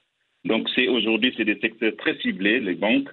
Donc, 0.45 0.69
c'est 0.75 0.87
aujourd'hui, 0.87 1.33
c'est 1.35 1.45
des 1.45 1.59
secteurs 1.59 1.95
très 1.97 2.17
ciblés, 2.19 2.59
les 2.59 2.75
banques 2.75 3.09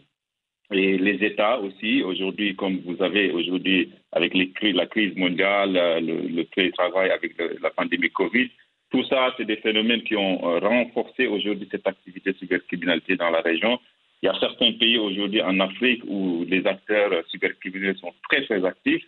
et 0.70 0.98
les 0.98 1.24
États 1.24 1.58
aussi. 1.60 2.02
Aujourd'hui, 2.02 2.54
comme 2.56 2.80
vous 2.84 3.02
avez 3.02 3.30
aujourd'hui, 3.30 3.90
avec 4.12 4.34
la 4.34 4.86
crise 4.86 5.16
mondiale, 5.16 5.72
le, 6.04 6.42
télétravail 6.44 7.10
avec 7.10 7.34
la 7.62 7.70
pandémie 7.70 8.10
Covid, 8.10 8.50
tout 8.90 9.04
ça, 9.04 9.34
c'est 9.36 9.44
des 9.44 9.56
phénomènes 9.56 10.02
qui 10.02 10.16
ont 10.16 10.38
euh, 10.48 10.58
renforcé 10.58 11.26
aujourd'hui 11.26 11.68
cette 11.70 11.86
activité 11.86 12.32
cybercriminalité 12.34 13.16
dans 13.16 13.30
la 13.30 13.40
région. 13.40 13.78
Il 14.22 14.26
y 14.26 14.28
a 14.28 14.38
certains 14.38 14.72
pays 14.72 14.98
aujourd'hui 14.98 15.42
en 15.42 15.58
Afrique 15.60 16.02
où 16.06 16.44
les 16.48 16.66
acteurs 16.66 17.12
cybercriminels 17.30 17.98
sont 17.98 18.14
très, 18.28 18.44
très 18.44 18.64
actifs. 18.64 19.04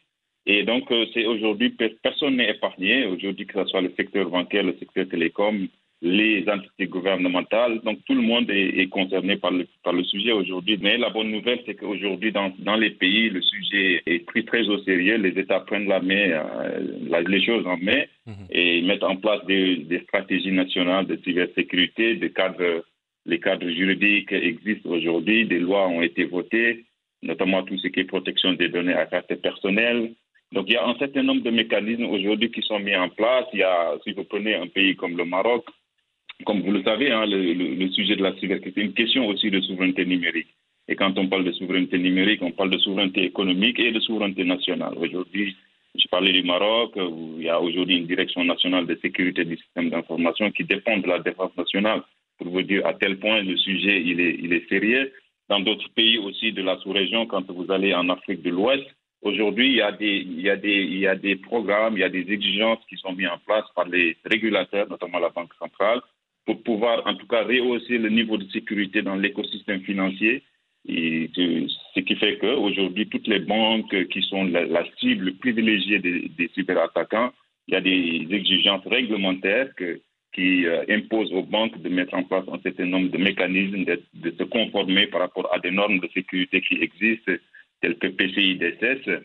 Et 0.47 0.65
donc, 0.65 0.91
euh, 0.91 1.07
c'est 1.15 1.27
aujourd'hui, 1.27 1.77
personne 2.03 2.37
n'est 2.37 2.51
épargné. 2.51 3.07
Aujourd'hui, 3.07 3.47
que 3.47 3.63
ce 3.63 3.69
soit 3.71 3.81
le 3.81 3.93
secteur 3.97 4.29
bancaire, 4.29 4.65
le 4.65 4.77
secteur 4.79 5.07
télécom, 5.09 5.69
les 6.01 6.45
entités 6.49 6.87
gouvernementales. 6.87 7.81
Donc 7.81 7.99
tout 8.07 8.15
le 8.15 8.23
monde 8.23 8.49
est, 8.51 8.89
concerné 8.89 9.37
par 9.37 9.51
le, 9.51 9.67
par 9.83 9.93
le 9.93 10.05
sujet 10.05 10.33
aujourd'hui. 10.33 10.79
Mais 10.81 10.97
la 10.97 11.11
bonne 11.11 11.31
nouvelle, 11.31 11.61
c'est 11.67 11.75
qu'aujourd'hui, 11.75 12.33
dans, 12.33 12.53
dans 12.59 12.77
les 12.77 12.91
pays, 12.91 13.31
le 13.31 13.43
sujet 13.43 14.03
est 14.07 14.25
pris 14.25 14.45
très 14.45 14.69
au 14.69 14.79
sérieux. 14.85 15.17
Les 15.17 15.39
États 15.41 15.61
prennent 15.61 15.89
la 15.89 16.01
main, 16.01 16.15
euh, 16.15 17.25
les 17.27 17.45
choses 17.45 17.67
en 17.67 17.77
main 17.79 18.05
mhm. 18.27 18.47
et 18.51 18.83
mettent 18.83 19.03
en 19.03 19.17
place 19.17 19.45
des, 19.47 19.77
des, 19.77 20.01
stratégies 20.01 20.53
nationales 20.53 21.07
de 21.07 21.17
cybersécurité, 21.25 22.15
des 22.15 22.31
cadres, 22.31 22.85
les 23.27 23.41
cadres 23.41 23.69
juridiques 23.69 24.33
existent 24.33 24.91
aujourd'hui, 24.91 25.47
des 25.47 25.59
lois 25.59 25.89
ont 25.89 26.03
été 26.03 26.25
votées, 26.25 26.85
notamment 27.23 27.65
tout 27.65 27.77
ce 27.77 27.89
qui 27.89 28.01
est 28.01 28.05
protection 28.05 28.53
des 28.53 28.69
données 28.69 28.95
à 28.95 29.07
caractère 29.07 29.41
personnel. 29.41 30.13
Donc 30.53 30.67
il 30.69 30.75
y 30.75 30.77
a 30.77 30.87
un 30.87 30.97
certain 30.97 31.25
nombre 31.25 31.43
de 31.43 31.51
mécanismes 31.51 32.07
aujourd'hui 32.07 32.51
qui 32.51 32.63
sont 32.63 32.79
mis 32.79 32.97
en 32.97 33.09
place. 33.09 33.45
Il 33.53 33.59
y 33.59 33.65
a, 33.65 33.99
si 34.05 34.13
vous 34.13 34.25
prenez 34.25 34.55
un 34.55 34.67
pays 34.69 34.97
comme 34.97 35.17
le 35.17 35.25
Maroc, 35.25 35.67
comme 36.45 36.63
vous 36.63 36.73
le 36.73 36.83
savez, 36.83 37.11
hein, 37.11 37.27
le, 37.27 37.89
sujet 37.91 38.17
de 38.17 38.23
la 38.23 38.35
cybersécurité, 38.37 38.73
c'est 38.75 38.87
une 38.87 38.95
question 38.95 39.27
aussi 39.27 39.51
de 39.51 39.61
souveraineté 39.61 40.05
numérique. 40.07 40.49
Et 40.89 40.97
quand 40.97 41.19
on 41.19 41.29
parle 41.29 41.45
de 41.45 41.53
souveraineté 41.53 41.99
numérique, 41.99 42.43
on 42.43 42.53
parle 42.53 42.71
de 42.71 42.79
souveraineté 42.79 43.25
économique 43.25 43.79
et 43.79 43.93
de 43.93 44.01
souveraineté 44.01 44.45
nationale. 44.45 44.95
Aujourd'hui, 44.97 45.57
je 45.95 46.07
parlais 46.09 46.33
du 46.33 46.43
Maroc, 46.43 46.95
où 46.97 47.35
il 47.39 47.45
y 47.45 47.49
a 47.49 47.61
aujourd'hui 47.61 47.99
une 47.99 48.07
direction 48.07 48.45
nationale 48.45 48.87
de 48.87 48.99
sécurité 49.03 49.45
du 49.45 49.57
système 49.57 49.91
d'information 49.91 50.51
qui 50.53 50.65
dépend 50.65 50.97
de 50.99 51.09
la 51.09 51.19
défense 51.19 51.55
nationale. 51.57 52.03
Pour 52.39 52.49
vous 52.49 52.63
dire 52.63 52.87
à 52.87 52.95
tel 52.95 53.19
point 53.19 53.43
le 53.43 53.57
sujet 53.57 54.01
il 54.01 54.21
est, 54.21 54.37
il 54.41 54.53
est 54.53 54.69
sérieux. 54.69 55.13
Dans 55.49 55.61
d'autres 55.61 55.89
pays 55.95 56.19
aussi 56.19 56.53
de 56.53 56.63
la 56.63 56.79
sous-région, 56.79 57.27
quand 57.27 57.51
vous 57.51 57.71
allez 57.73 57.95
en 57.95 58.09
Afrique 58.11 58.43
de 58.43 58.51
l'Ouest, 58.51 58.87
aujourd'hui 59.23 59.71
il 59.71 59.77
y, 59.77 59.83
a 59.83 59.93
des, 59.93 60.19
il, 60.19 60.41
y 60.41 60.51
a 60.51 60.57
des, 60.57 60.83
il 60.83 60.99
y 60.99 61.07
a 61.07 61.17
des 61.17 61.37
programmes, 61.37 61.97
il 61.97 62.01
y 62.01 62.05
a 62.05 62.11
des 62.11 62.31
exigences 62.31 62.85
qui 62.89 62.97
sont 62.97 63.13
mises 63.13 63.29
en 63.29 63.39
place 63.39 63.65
par 63.75 63.89
les 63.89 64.17
régulateurs, 64.25 64.89
notamment 64.89 65.19
la 65.19 65.31
Banque 65.31 65.55
centrale, 65.59 66.01
pour 66.49 66.63
pouvoir 66.63 67.07
en 67.07 67.15
tout 67.15 67.27
cas 67.27 67.43
rehausser 67.45 67.99
le 67.99 68.09
niveau 68.09 68.39
de 68.39 68.51
sécurité 68.51 69.03
dans 69.03 69.17
l'écosystème 69.17 69.83
financier. 69.83 70.43
Et 70.89 71.31
ce 71.95 72.01
qui 72.01 72.17
fait 72.17 72.39
qu'aujourd'hui, 72.39 73.07
toutes 73.07 73.27
les 73.27 73.41
banques 73.41 73.95
qui 74.09 74.23
sont 74.23 74.45
la, 74.45 74.85
cible 74.99 75.35
privilégiée 75.35 75.99
des, 75.99 76.51
cyberattaquants, 76.55 77.33
il 77.67 77.75
y 77.75 77.77
a 77.77 77.83
des 77.83 78.27
exigences 78.35 78.87
réglementaires 78.87 79.69
qui 80.33 80.67
euh, 80.67 80.85
imposent 80.89 81.35
aux 81.35 81.43
banques 81.43 81.83
de 81.83 81.91
mettre 81.91 82.15
en 82.15 82.23
place 82.23 82.45
un 82.51 82.61
certain 82.63 82.87
nombre 82.87 83.11
de 83.11 83.19
mécanismes, 83.19 83.85
de, 83.85 84.01
de 84.15 84.31
se 84.31 84.45
conformer 84.45 85.07
par 85.09 85.21
rapport 85.21 85.53
à 85.53 85.59
des 85.59 85.71
normes 85.71 86.01
de 86.01 86.09
sécurité 86.15 86.63
qui 86.63 86.77
existent, 86.77 87.33
telles 87.83 87.99
que 87.99 88.07
PCI 88.07 88.57
DSS, 88.57 89.21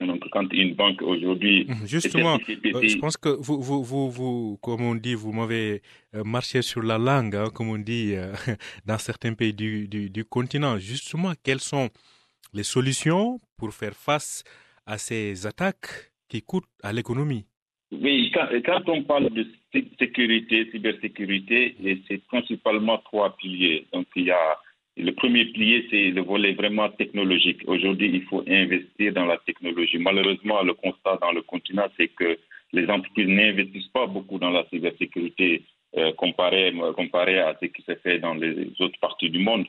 donc, 0.00 0.22
quand 0.30 0.52
une 0.52 0.74
banque 0.74 1.00
aujourd'hui. 1.00 1.64
Mmh, 1.64 1.86
justement, 1.86 2.34
euh, 2.36 2.88
je 2.88 2.98
pense 2.98 3.16
que 3.16 3.30
vous, 3.30 3.60
vous, 3.62 3.82
vous, 3.82 4.10
vous, 4.10 4.58
comme 4.62 4.82
on 4.82 4.94
dit, 4.94 5.14
vous 5.14 5.32
m'avez 5.32 5.80
euh, 6.14 6.22
marché 6.22 6.60
sur 6.62 6.82
la 6.82 6.98
langue, 6.98 7.34
hein, 7.34 7.48
comme 7.54 7.70
on 7.70 7.78
dit 7.78 8.12
euh, 8.14 8.32
dans 8.86 8.98
certains 8.98 9.32
pays 9.32 9.54
du, 9.54 9.88
du, 9.88 10.10
du, 10.10 10.24
continent. 10.24 10.76
Justement, 10.78 11.32
quelles 11.42 11.60
sont 11.60 11.88
les 12.52 12.62
solutions 12.62 13.40
pour 13.56 13.72
faire 13.72 13.94
face 13.94 14.44
à 14.84 14.98
ces 14.98 15.46
attaques 15.46 16.12
qui 16.28 16.42
coûtent 16.42 16.64
à 16.82 16.92
l'économie? 16.92 17.46
Oui, 17.90 18.30
quand, 18.34 18.48
quand, 18.66 18.88
on 18.88 19.02
parle 19.04 19.30
de 19.30 19.46
sécurité, 19.98 20.68
cybersécurité, 20.72 21.74
c'est 22.06 22.22
principalement 22.26 22.98
trois 22.98 23.34
piliers. 23.36 23.86
Donc, 23.94 24.06
il 24.14 24.24
y 24.24 24.30
a 24.30 24.58
le 24.96 25.12
premier 25.12 25.44
pilier, 25.46 25.86
c'est 25.90 26.10
le 26.10 26.22
volet 26.22 26.52
vraiment 26.52 26.88
technologique. 26.88 27.60
Aujourd'hui, 27.66 28.10
il 28.14 28.22
faut 28.22 28.42
investir 28.48 29.12
dans 29.12 29.26
la 29.26 29.36
technologie. 29.38 29.98
Malheureusement, 29.98 30.62
le 30.62 30.72
constat 30.74 31.18
dans 31.20 31.32
le 31.32 31.42
continent, 31.42 31.86
c'est 31.96 32.08
que 32.08 32.38
les 32.72 32.88
entreprises 32.88 33.28
n'investissent 33.28 33.88
pas 33.88 34.06
beaucoup 34.06 34.38
dans 34.38 34.50
la 34.50 34.64
cybersécurité 34.70 35.62
euh, 35.98 36.12
comparé, 36.12 36.74
comparé 36.96 37.38
à 37.38 37.56
ce 37.60 37.66
qui 37.66 37.82
se 37.82 37.94
fait 37.96 38.18
dans 38.18 38.34
les 38.34 38.68
autres 38.80 38.98
parties 39.00 39.30
du 39.30 39.38
monde. 39.38 39.66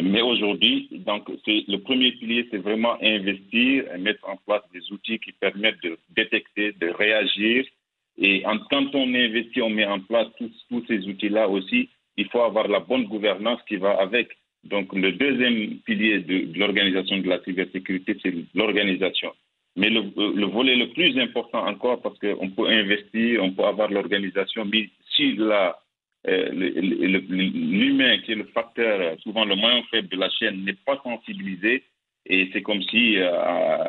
Mais 0.00 0.22
aujourd'hui, 0.22 0.88
donc, 0.92 1.28
le 1.46 1.76
premier 1.78 2.12
pilier, 2.12 2.46
c'est 2.50 2.58
vraiment 2.58 2.96
investir 3.02 3.84
et 3.92 3.98
mettre 3.98 4.28
en 4.28 4.36
place 4.36 4.62
des 4.72 4.92
outils 4.92 5.18
qui 5.18 5.32
permettent 5.32 5.82
de 5.82 5.98
détecter, 6.10 6.72
de 6.72 6.88
réagir. 6.88 7.64
Et 8.16 8.46
en, 8.46 8.58
quand 8.70 8.94
on 8.94 9.12
investit, 9.12 9.60
on 9.60 9.70
met 9.70 9.86
en 9.86 9.98
place 9.98 10.28
tous 10.38 10.84
ces 10.86 11.04
outils-là 11.04 11.48
aussi. 11.48 11.88
Il 12.16 12.28
faut 12.28 12.42
avoir 12.42 12.68
la 12.68 12.78
bonne 12.78 13.04
gouvernance 13.04 13.60
qui 13.68 13.76
va 13.76 13.90
avec. 14.00 14.28
Donc, 14.64 14.92
le 14.92 15.12
deuxième 15.12 15.78
pilier 15.86 16.20
de, 16.20 16.58
l'organisation 16.58 17.18
de 17.18 17.28
la 17.28 17.42
cybersécurité, 17.42 18.16
c'est 18.22 18.34
l'organisation. 18.54 19.32
Mais 19.76 19.90
le, 19.90 20.02
le, 20.16 20.46
volet 20.46 20.74
le 20.76 20.88
plus 20.88 21.16
important 21.18 21.66
encore, 21.66 22.02
parce 22.02 22.18
qu'on 22.18 22.50
peut 22.50 22.66
investir, 22.68 23.42
on 23.42 23.52
peut 23.52 23.64
avoir 23.64 23.90
l'organisation, 23.90 24.64
mais 24.64 24.88
si 25.14 25.36
la, 25.36 25.78
euh, 26.26 26.50
l'humain, 26.52 28.18
qui 28.18 28.32
est 28.32 28.36
le 28.36 28.48
facteur, 28.52 29.16
souvent 29.20 29.44
le 29.44 29.54
moins 29.54 29.80
faible 29.90 30.08
de 30.08 30.16
la 30.16 30.28
chaîne, 30.30 30.64
n'est 30.64 30.76
pas 30.84 31.00
sensibilisé, 31.04 31.84
et 32.26 32.50
c'est 32.52 32.62
comme 32.62 32.82
si 32.82 33.16
euh, 33.18 33.30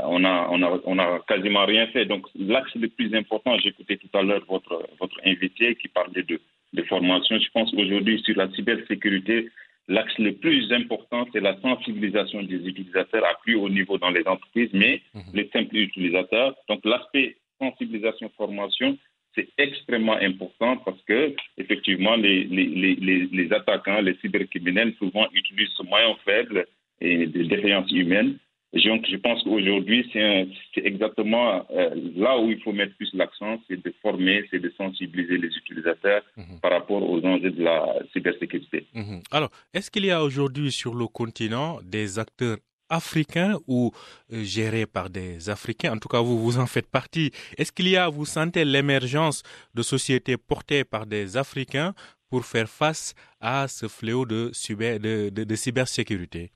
on, 0.05 0.23
a, 0.23 0.47
on, 0.49 0.61
a, 0.61 0.79
on 0.85 0.99
a 0.99 1.19
quasiment 1.27 1.65
rien 1.65 1.87
fait. 1.87 2.05
Donc, 2.05 2.25
l'axe 2.35 2.73
le 2.75 2.87
plus 2.87 3.13
important, 3.13 3.57
écouté 3.57 3.97
tout 3.97 4.17
à 4.17 4.21
l'heure 4.21 4.45
votre, 4.47 4.87
votre 4.99 5.19
invité 5.25 5.75
qui 5.75 5.89
parlait 5.89 6.23
de, 6.23 6.39
de 6.73 6.83
formation. 6.83 7.37
Je 7.37 7.49
pense 7.53 7.73
aujourd'hui 7.73 8.21
sur 8.23 8.37
la 8.37 8.49
cybersécurité, 8.51 9.49
L'axe 9.89 10.17
le 10.19 10.33
plus 10.33 10.71
important, 10.71 11.25
c'est 11.33 11.39
la 11.39 11.59
sensibilisation 11.61 12.43
des 12.43 12.57
utilisateurs 12.57 13.25
à 13.25 13.33
plus 13.41 13.55
haut 13.55 13.69
niveau 13.69 13.97
dans 13.97 14.11
les 14.11 14.25
entreprises, 14.27 14.69
mais 14.71 15.01
mhm. 15.15 15.23
les 15.33 15.49
simples 15.51 15.75
utilisateurs. 15.75 16.55
Donc, 16.69 16.81
l'aspect 16.85 17.37
sensibilisation-formation, 17.59 18.99
c'est 19.33 19.49
extrêmement 19.57 20.17
important 20.17 20.77
parce 20.77 21.01
que, 21.07 21.35
effectivement, 21.57 22.15
les, 22.15 22.43
les, 22.43 22.67
les, 22.67 23.29
les 23.31 23.53
attaquants, 23.53 24.01
les 24.01 24.15
cybercriminels, 24.21 24.93
souvent 24.99 25.27
utilisent 25.33 25.73
ce 25.75 25.83
moyen 25.83 26.15
faible 26.23 26.67
et 27.01 27.25
des 27.25 27.45
défaillances 27.45 27.91
humaines 27.91 28.37
donc, 28.73 29.05
je 29.09 29.17
pense 29.17 29.43
qu'aujourd'hui, 29.43 30.07
c'est 30.13 30.47
exactement 30.75 31.65
euh, 31.71 31.89
là 32.15 32.39
où 32.39 32.51
il 32.51 32.61
faut 32.61 32.71
mettre 32.71 32.95
plus 32.95 33.09
l'accent, 33.13 33.59
c'est 33.67 33.83
de 33.83 33.93
former, 34.01 34.45
c'est 34.51 34.59
de 34.59 34.71
sensibiliser 34.77 35.37
les 35.37 35.47
utilisateurs 35.47 36.21
mhm. 36.37 36.59
par 36.61 36.71
rapport 36.71 37.01
aux 37.01 37.23
enjeux 37.25 37.51
de 37.51 37.63
la 37.63 37.95
cybersécurité. 38.13 38.85
Mhm. 38.93 39.21
Alors, 39.31 39.49
est-ce 39.73 39.89
qu'il 39.89 40.05
y 40.05 40.11
a 40.11 40.23
aujourd'hui 40.23 40.71
sur 40.71 40.93
le 40.93 41.07
continent 41.07 41.79
des 41.83 42.19
acteurs 42.19 42.57
africains 42.89 43.57
ou 43.67 43.91
euh, 44.33 44.43
gérés 44.43 44.85
par 44.85 45.09
des 45.09 45.49
Africains? 45.49 45.93
En 45.93 45.97
tout 45.97 46.09
cas, 46.09 46.21
vous, 46.21 46.39
vous 46.39 46.59
en 46.59 46.67
faites 46.67 46.89
partie. 46.89 47.31
Est-ce 47.57 47.71
qu'il 47.71 47.87
y 47.87 47.97
a, 47.97 48.07
vous 48.07 48.25
sentez 48.25 48.65
l'émergence 48.65 49.41
de 49.73 49.81
sociétés 49.81 50.37
portées 50.37 50.83
par 50.83 51.07
des 51.07 51.37
Africains 51.37 51.93
pour 52.29 52.45
faire 52.45 52.69
face 52.69 53.15
à 53.39 53.67
ce 53.67 53.87
fléau 53.87 54.27
de, 54.27 54.51
cyber, 54.53 54.99
de, 54.99 55.29
de, 55.29 55.43
de 55.43 55.55
cybersécurité 55.55 56.51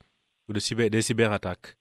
ou 0.48 0.52
de 0.52 0.60
cyber, 0.60 0.90
des 0.90 1.02
cyberattaques? 1.02 1.76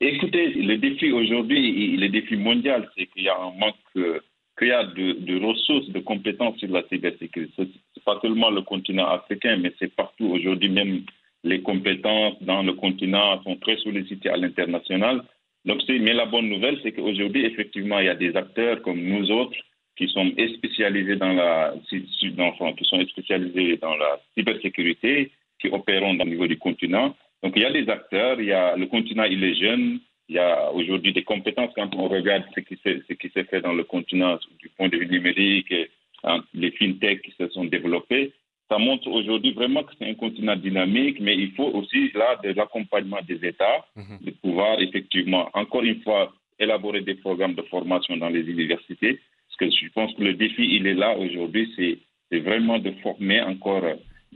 Écoutez, 0.00 0.48
le 0.54 0.76
défi 0.76 1.12
aujourd'hui, 1.12 1.96
le 1.96 2.08
défi 2.08 2.36
mondial, 2.36 2.90
c'est 2.96 3.06
qu'il 3.06 3.22
y 3.22 3.28
a 3.28 3.36
un 3.36 3.52
manque, 3.52 3.76
euh, 3.96 4.20
qu'il 4.58 4.68
y 4.68 4.72
a 4.72 4.84
de, 4.84 5.44
ressources, 5.44 5.88
de 5.88 6.00
compétences 6.00 6.58
sur 6.58 6.70
la 6.70 6.82
cybersécurité. 6.88 7.68
pas 8.04 8.18
seulement 8.20 8.50
le 8.50 8.62
continent 8.62 9.06
africain, 9.06 9.56
mais 9.56 9.72
c'est 9.78 9.94
partout 9.94 10.26
aujourd'hui 10.26 10.68
même 10.68 11.04
les 11.44 11.60
compétences 11.60 12.42
dans 12.42 12.62
le 12.62 12.72
continent 12.72 13.42
sont 13.44 13.56
très 13.56 13.76
sollicitées 13.76 14.30
à 14.30 14.36
l'international. 14.36 15.22
Donc, 15.64 15.80
mais 15.88 16.12
la 16.12 16.26
bonne 16.26 16.48
nouvelle, 16.48 16.78
c'est 16.82 16.92
qu'aujourd'hui, 16.92 17.44
effectivement, 17.44 17.98
il 17.98 18.06
y 18.06 18.08
a 18.08 18.14
des 18.14 18.34
acteurs 18.36 18.82
comme 18.82 19.00
nous 19.00 19.30
autres 19.30 19.58
qui 19.96 20.08
sont 20.08 20.32
spécialisés 20.56 21.16
dans 21.16 21.32
la, 21.32 21.74
qui 21.88 22.84
sont 22.84 23.06
spécialisés 23.06 23.76
dans 23.76 23.94
la 23.94 24.20
cybersécurité, 24.36 25.30
qui 25.60 25.68
opèrent 25.68 26.02
au 26.02 26.14
niveau 26.14 26.46
du 26.46 26.58
continent. 26.58 27.14
Donc, 27.44 27.52
il 27.56 27.62
y 27.62 27.66
a 27.66 27.70
des 27.70 27.88
acteurs, 27.90 28.40
il 28.40 28.46
y 28.46 28.52
a, 28.52 28.74
le 28.74 28.86
continent, 28.86 29.24
il 29.24 29.44
est 29.44 29.54
jeune, 29.54 30.00
il 30.30 30.36
y 30.36 30.38
a 30.38 30.72
aujourd'hui 30.72 31.12
des 31.12 31.24
compétences 31.24 31.72
quand 31.74 31.94
on 31.94 32.08
regarde 32.08 32.42
ce 32.54 32.60
qui 32.60 32.78
s'est 33.28 33.44
fait 33.44 33.60
dans 33.60 33.74
le 33.74 33.84
continent 33.84 34.38
du 34.58 34.70
point 34.70 34.88
de 34.88 34.96
vue 34.96 35.06
numérique, 35.06 35.72
hein, 36.24 36.42
les 36.54 36.70
fintechs 36.70 37.20
qui 37.20 37.32
se 37.32 37.46
sont 37.48 37.66
développés. 37.66 38.32
Ça 38.70 38.78
montre 38.78 39.08
aujourd'hui 39.08 39.52
vraiment 39.52 39.82
que 39.82 39.92
c'est 39.98 40.08
un 40.08 40.14
continent 40.14 40.56
dynamique, 40.56 41.20
mais 41.20 41.36
il 41.36 41.52
faut 41.52 41.66
aussi 41.66 42.10
là 42.14 42.40
de 42.42 42.48
l'accompagnement 42.52 43.20
des 43.28 43.46
États, 43.46 43.84
mhm. 43.94 44.20
de 44.22 44.30
pouvoir 44.30 44.80
effectivement, 44.80 45.50
encore 45.52 45.82
une 45.82 46.00
fois, 46.00 46.32
élaborer 46.58 47.02
des 47.02 47.16
programmes 47.16 47.54
de 47.56 47.62
formation 47.62 48.16
dans 48.16 48.30
les 48.30 48.40
universités. 48.48 49.20
Parce 49.48 49.70
que 49.70 49.76
je 49.76 49.92
pense 49.92 50.14
que 50.14 50.22
le 50.22 50.32
défi, 50.32 50.66
il 50.76 50.86
est 50.86 50.94
là 50.94 51.14
aujourd'hui, 51.18 51.70
c'est 51.76 52.38
vraiment 52.38 52.78
de 52.78 52.90
former 53.02 53.42
encore 53.42 53.84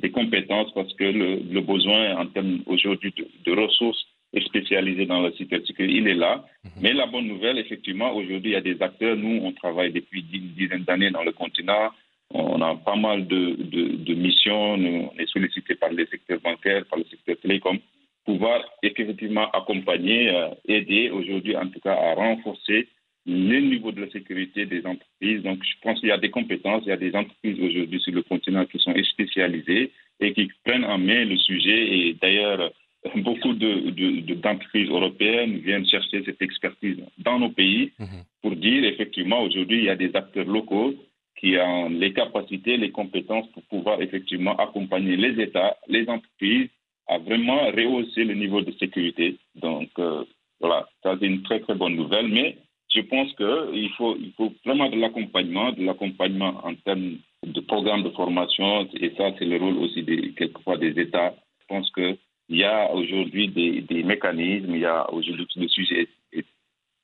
des 0.00 0.10
compétences 0.10 0.72
parce 0.74 0.92
que 0.94 1.04
le, 1.04 1.60
besoin 1.60 2.16
en 2.16 2.26
termes 2.26 2.60
aujourd'hui 2.66 3.12
de, 3.44 3.52
ressources 3.52 4.06
spécialisées 4.46 5.06
dans 5.06 5.20
la 5.20 5.32
cybersécurité, 5.32 5.98
il 5.98 6.08
est 6.08 6.14
là. 6.14 6.44
Mhm. 6.64 6.70
Mais 6.82 6.92
la 6.92 7.06
bonne 7.06 7.26
nouvelle, 7.26 7.58
effectivement, 7.58 8.14
aujourd'hui, 8.14 8.50
il 8.50 8.52
y 8.52 8.56
a 8.56 8.60
des 8.60 8.80
acteurs. 8.82 9.16
Nous, 9.16 9.40
on 9.42 9.52
travaille 9.52 9.92
depuis 9.92 10.24
une 10.32 10.50
dizaine 10.50 10.84
d'années 10.84 11.10
dans 11.10 11.24
le 11.24 11.32
continent. 11.32 11.90
On 12.30 12.60
a 12.60 12.76
pas 12.76 12.96
mal 12.96 13.26
de, 13.26 13.56
de, 13.58 14.14
missions. 14.14 14.76
Nous, 14.76 15.08
on 15.12 15.18
est 15.18 15.28
sollicité 15.28 15.74
par 15.74 15.90
les 15.90 16.06
secteurs 16.06 16.40
bancaires, 16.40 16.84
par 16.84 16.98
le 16.98 17.06
secteur 17.06 17.36
télécom, 17.40 17.78
pouvoir 18.26 18.62
effectivement 18.82 19.50
accompagner, 19.52 20.28
euh, 20.28 20.48
aider 20.66 21.08
aujourd'hui, 21.10 21.56
en 21.56 21.68
tout 21.68 21.80
cas, 21.80 21.94
à 21.94 22.14
renforcer 22.14 22.86
le 23.28 23.60
niveau 23.60 23.92
de 23.92 24.00
la 24.00 24.10
sécurité 24.10 24.64
des 24.64 24.84
entreprises. 24.86 25.42
Donc, 25.42 25.62
je 25.62 25.74
pense 25.82 26.00
qu'il 26.00 26.08
y 26.08 26.12
a 26.12 26.18
des 26.18 26.30
compétences, 26.30 26.82
il 26.86 26.88
y 26.88 26.92
a 26.92 26.96
des 26.96 27.14
entreprises 27.14 27.60
aujourd'hui 27.60 28.00
sur 28.00 28.14
le 28.14 28.22
continent 28.22 28.64
qui 28.64 28.78
sont 28.78 28.94
spécialisées 29.04 29.92
et 30.18 30.32
qui 30.32 30.50
prennent 30.64 30.86
en 30.86 30.96
main 30.96 31.26
le 31.26 31.36
sujet. 31.36 31.98
Et 31.98 32.16
d'ailleurs, 32.20 32.72
beaucoup 33.16 33.52
d'entreprises 33.52 34.88
de, 34.88 34.92
européennes 34.92 35.58
viennent 35.58 35.86
chercher 35.86 36.24
cette 36.24 36.40
expertise 36.40 36.96
dans 37.18 37.38
nos 37.38 37.50
pays 37.50 37.92
mhm. 37.98 38.24
pour 38.40 38.56
dire, 38.56 38.84
effectivement, 38.84 39.42
aujourd'hui, 39.42 39.78
il 39.78 39.84
y 39.84 39.90
a 39.90 39.96
des 39.96 40.16
acteurs 40.16 40.46
locaux 40.46 40.94
qui 41.38 41.56
ont 41.58 41.90
les 41.90 42.14
capacités, 42.14 42.78
les 42.78 42.90
compétences 42.90 43.46
pour 43.52 43.62
pouvoir 43.64 44.00
effectivement 44.00 44.56
accompagner 44.56 45.16
les 45.16 45.40
États, 45.40 45.76
les 45.86 46.08
entreprises 46.08 46.70
à 47.06 47.18
vraiment 47.18 47.66
rehausser 47.70 48.24
le 48.24 48.34
niveau 48.34 48.62
de 48.62 48.72
sécurité. 48.72 49.36
Donc, 49.54 49.90
euh, 49.98 50.24
voilà, 50.60 50.88
ça 51.02 51.16
c'est 51.20 51.26
une 51.26 51.42
très 51.42 51.60
très 51.60 51.74
bonne 51.74 51.94
nouvelle. 51.94 52.28
Mais 52.28 52.56
je 52.94 53.00
pense 53.02 53.32
qu'il 53.34 53.90
faut, 53.96 54.16
vraiment 54.64 54.88
de 54.88 54.96
l'accompagnement, 54.96 55.72
de 55.72 55.84
l'accompagnement 55.84 56.60
en 56.64 56.74
termes 56.74 57.16
de 57.46 57.60
programmes 57.60 58.02
de 58.02 58.10
formation, 58.10 58.88
et 58.94 59.12
ça, 59.16 59.30
c'est 59.38 59.44
le 59.44 59.58
rôle 59.58 59.76
aussi 59.78 60.04
quelquefois 60.36 60.78
des 60.78 60.98
États. 61.00 61.34
Je 61.60 61.66
pense 61.68 61.90
qu'il 61.92 62.16
y 62.48 62.64
a 62.64 62.90
aujourd'hui 62.92 63.48
des, 63.48 64.02
mécanismes, 64.02 64.74
il 64.74 64.80
y 64.80 64.86
a 64.86 65.10
aujourd'hui 65.12 65.46
le 65.56 65.68
sujet 65.68 66.08
est 66.32 66.44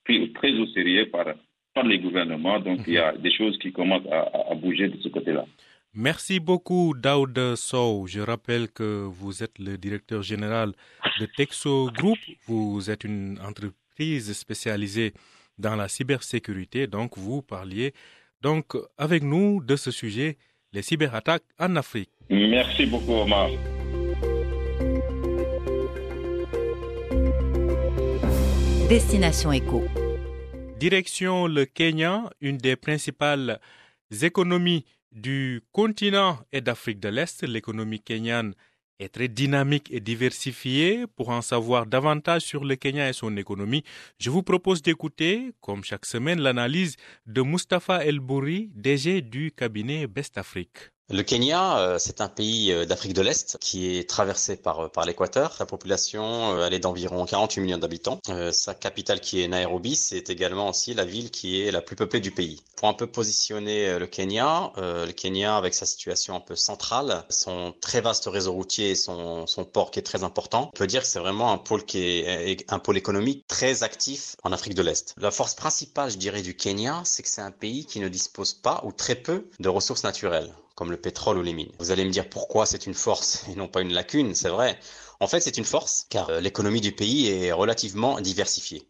pris 0.04 0.32
très 0.32 0.52
au 0.52 0.66
sérieux 0.68 1.10
par, 1.10 1.26
les 1.84 1.98
gouvernements, 1.98 2.60
donc 2.60 2.80
il 2.86 2.94
y 2.94 2.98
a 2.98 3.12
des 3.16 3.32
choses 3.32 3.58
qui 3.58 3.72
commencent 3.72 4.06
à, 4.10 4.30
à 4.50 4.54
bouger 4.54 4.88
de 4.88 4.96
ce 5.02 5.08
côté-là. 5.08 5.44
Merci 5.92 6.40
beaucoup, 6.40 6.94
Daoud 6.96 7.54
Sow. 7.56 8.06
Je 8.06 8.20
rappelle 8.20 8.68
que 8.68 9.04
vous 9.04 9.42
êtes 9.42 9.58
le 9.60 9.76
directeur 9.76 10.22
général 10.22 10.72
de 11.20 11.26
Texo 11.26 11.90
Group. 11.92 12.18
Vous 12.46 12.90
êtes 12.90 13.04
une 13.04 13.38
entreprise 13.40 14.32
spécialisée 14.32 15.14
dans 15.58 15.76
la 15.76 15.88
cybersécurité. 15.88 16.86
Donc, 16.86 17.16
vous 17.18 17.42
parliez 17.42 17.92
donc 18.40 18.76
avec 18.98 19.22
nous 19.22 19.62
de 19.62 19.76
ce 19.76 19.90
sujet, 19.90 20.36
les 20.72 20.82
cyberattaques 20.82 21.44
en 21.58 21.76
Afrique. 21.76 22.10
Merci 22.30 22.86
beaucoup, 22.86 23.12
Omar. 23.14 23.50
Destination 28.88 29.50
Éco. 29.52 29.82
Direction 30.78 31.46
le 31.46 31.64
Kenya, 31.64 32.30
une 32.40 32.58
des 32.58 32.76
principales 32.76 33.58
économies 34.22 34.84
du 35.12 35.62
continent 35.72 36.38
et 36.52 36.60
d'Afrique 36.60 37.00
de 37.00 37.08
l'Est. 37.08 37.42
L'économie 37.44 38.00
kenyane 38.00 38.54
est 38.98 39.08
très 39.08 39.28
dynamique 39.28 39.90
et 39.90 40.00
diversifiée. 40.00 41.06
Pour 41.16 41.30
en 41.30 41.42
savoir 41.42 41.86
davantage 41.86 42.42
sur 42.42 42.64
le 42.64 42.76
Kenya 42.76 43.08
et 43.08 43.12
son 43.12 43.36
économie, 43.36 43.84
je 44.18 44.30
vous 44.30 44.42
propose 44.42 44.82
d'écouter, 44.82 45.52
comme 45.60 45.84
chaque 45.84 46.06
semaine, 46.06 46.40
l'analyse 46.40 46.96
de 47.26 47.42
Mustapha 47.42 48.04
El 48.04 48.20
Bouri, 48.20 48.70
DG 48.74 49.22
du 49.22 49.52
cabinet 49.52 50.06
Best 50.06 50.38
Afrique. 50.38 50.93
Le 51.10 51.22
Kenya, 51.22 51.76
euh, 51.80 51.98
c'est 51.98 52.22
un 52.22 52.30
pays 52.30 52.72
euh, 52.72 52.86
d'Afrique 52.86 53.12
de 53.12 53.20
l'Est 53.20 53.58
qui 53.60 53.98
est 53.98 54.08
traversé 54.08 54.56
par, 54.56 54.80
euh, 54.80 54.88
par 54.88 55.04
l'équateur. 55.04 55.52
Sa 55.52 55.66
population, 55.66 56.58
elle 56.64 56.72
est 56.72 56.78
d'environ 56.78 57.26
48 57.26 57.60
millions 57.60 57.76
d'habitants. 57.76 58.20
Sa 58.52 58.74
capitale 58.74 59.20
qui 59.20 59.42
est 59.42 59.48
Nairobi, 59.48 59.96
c'est 59.96 60.30
également 60.30 60.70
aussi 60.70 60.94
la 60.94 61.04
ville 61.04 61.30
qui 61.30 61.60
est 61.60 61.70
la 61.70 61.82
plus 61.82 61.94
peuplée 61.94 62.20
du 62.20 62.30
pays. 62.30 62.62
Pour 62.76 62.88
un 62.88 62.94
peu 62.94 63.06
positionner 63.06 63.98
le 63.98 64.06
Kenya, 64.06 64.72
le 64.76 65.10
Kenya 65.12 65.56
avec 65.56 65.74
sa 65.74 65.84
situation 65.84 66.34
un 66.36 66.40
peu 66.40 66.56
centrale, 66.56 67.24
son 67.28 67.74
très 67.80 68.00
vaste 68.00 68.26
réseau 68.26 68.52
routier 68.52 68.90
et 68.90 68.94
son, 68.94 69.46
son 69.46 69.64
port 69.64 69.90
qui 69.90 69.98
est 69.98 70.02
très 70.02 70.24
important, 70.24 70.70
on 70.72 70.76
peut 70.76 70.86
dire 70.86 71.02
que 71.02 71.08
c'est 71.08 71.18
vraiment 71.18 71.52
un 71.52 71.58
pôle 71.58 71.84
qui 71.84 71.98
est 71.98 72.72
un 72.72 72.78
pôle 72.78 72.96
économique 72.96 73.46
très 73.46 73.82
actif 73.82 74.36
en 74.42 74.52
Afrique 74.52 74.74
de 74.74 74.82
l'Est. 74.82 75.14
La 75.18 75.30
force 75.30 75.54
principale, 75.54 76.10
je 76.10 76.16
dirais, 76.16 76.42
du 76.42 76.56
Kenya, 76.56 77.02
c'est 77.04 77.22
que 77.22 77.28
c'est 77.28 77.42
un 77.42 77.52
pays 77.52 77.84
qui 77.84 78.00
ne 78.00 78.08
dispose 78.08 78.54
pas 78.54 78.80
ou 78.84 78.92
très 78.92 79.14
peu 79.14 79.48
de 79.60 79.68
ressources 79.68 80.04
naturelles 80.04 80.52
comme 80.74 80.90
le 80.90 80.96
pétrole 80.96 81.38
ou 81.38 81.42
les 81.42 81.52
mines. 81.52 81.72
Vous 81.78 81.90
allez 81.90 82.04
me 82.04 82.10
dire 82.10 82.28
pourquoi 82.28 82.66
c'est 82.66 82.86
une 82.86 82.94
force 82.94 83.44
et 83.50 83.54
non 83.54 83.68
pas 83.68 83.80
une 83.80 83.92
lacune, 83.92 84.34
c'est 84.34 84.48
vrai. 84.48 84.78
En 85.20 85.28
fait, 85.28 85.40
c'est 85.40 85.58
une 85.58 85.64
force 85.64 86.06
car 86.10 86.30
euh, 86.30 86.40
l'économie 86.40 86.80
du 86.80 86.92
pays 86.92 87.28
est 87.28 87.52
relativement 87.52 88.20
diversifiée. 88.20 88.88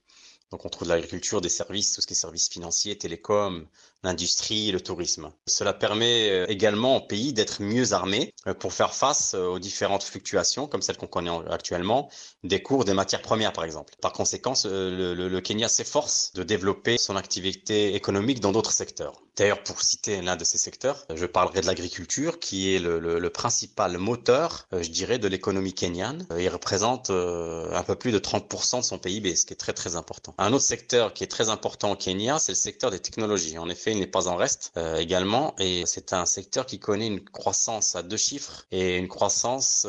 Donc 0.51 0.65
on 0.65 0.69
trouve 0.69 0.87
de 0.89 0.93
l'agriculture, 0.93 1.41
des 1.41 1.49
services, 1.49 1.93
tout 1.93 2.01
ce 2.01 2.07
qui 2.07 2.13
est 2.13 2.17
services 2.17 2.49
financiers, 2.49 2.97
télécoms, 2.97 3.67
l'industrie, 4.05 4.71
le 4.71 4.81
tourisme. 4.81 5.31
Cela 5.47 5.73
permet 5.73 6.31
euh, 6.31 6.47
également 6.49 6.97
au 6.97 7.01
pays 7.01 7.33
d'être 7.33 7.63
mieux 7.63 7.93
armé 7.93 8.33
euh, 8.47 8.55
pour 8.55 8.73
faire 8.73 8.95
face 8.95 9.35
aux 9.35 9.59
différentes 9.59 10.05
fluctuations, 10.05 10.67
comme 10.69 10.83
celles 10.83 10.97
qu'on 10.97 11.07
connaît 11.07 11.31
actuellement, 11.51 12.09
des 12.45 12.63
cours 12.63 12.85
des 12.85 12.95
matières 12.95 13.23
premières 13.23 13.53
par 13.53 13.65
exemple. 13.65 13.95
Par 14.01 14.13
conséquent, 14.13 14.55
le, 14.65 15.41
Kenya 15.41 15.69
s'efforce 15.69 16.33
de 16.35 16.43
développer 16.43 16.99
son 16.99 17.17
activité 17.17 17.95
économique 17.95 18.41
dans 18.41 18.53
d'autres 18.53 18.73
secteurs. 18.73 19.25
D'ailleurs, 19.37 19.65
pour 19.65 19.83
citer 19.83 20.23
l'un 20.23 20.37
de 20.37 20.45
ces 20.45 20.59
secteurs, 20.59 21.05
je 21.13 21.27
parlerai 21.27 21.61
de 21.61 21.67
l'agriculture, 21.67 22.39
qui 22.39 22.73
est 22.73 22.79
le, 22.79 23.01
le, 23.01 23.31
principal 23.31 23.99
moteur, 23.99 24.69
euh, 24.73 24.83
je 24.83 24.91
dirais, 24.91 25.19
de 25.19 25.27
l'économie 25.27 25.75
kenyane. 25.75 26.25
Euh, 26.31 26.41
il 26.41 26.49
représente 26.49 27.11
euh, 27.11 27.75
un 27.75 27.83
peu 27.83 27.97
plus 27.97 28.13
de 28.13 28.21
30% 28.21 28.79
de 28.79 28.83
son 28.83 28.99
PIB, 28.99 29.35
ce 29.35 29.45
qui 29.45 29.53
est 29.53 29.57
très 29.57 29.73
très 29.73 29.97
important. 29.97 30.35
Un 30.39 30.53
autre 30.53 30.65
secteur 30.65 31.13
qui 31.15 31.25
est 31.25 31.29
très 31.29 31.49
important 31.49 31.91
au 31.91 31.97
Kenya, 31.97 32.39
c'est 32.39 32.53
le 32.53 32.57
secteur 32.57 32.93
des 32.93 33.01
technologies. 33.01 33.59
En 33.59 33.69
effet, 33.69 33.94
n'est 33.99 34.07
pas 34.07 34.29
en 34.29 34.37
reste 34.37 34.73
également, 34.99 35.55
et 35.59 35.85
c'est 35.87 36.13
un 36.13 36.27
secteur 36.27 36.67
qui 36.67 36.79
connaît 36.79 37.07
une 37.07 37.25
croissance 37.25 37.97
à 37.97 38.03
deux 38.03 38.17
chiffres 38.17 38.65
et 38.71 38.97
une 38.97 39.09
croissance, 39.09 39.87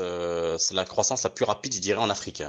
c'est 0.57 0.73
la 0.73 0.85
croissance 0.85 1.23
la 1.23 1.29
plus 1.29 1.45
rapide, 1.45 1.73
je 1.73 1.79
dirais, 1.79 2.01
en 2.01 2.09
Afrique. 2.09 2.43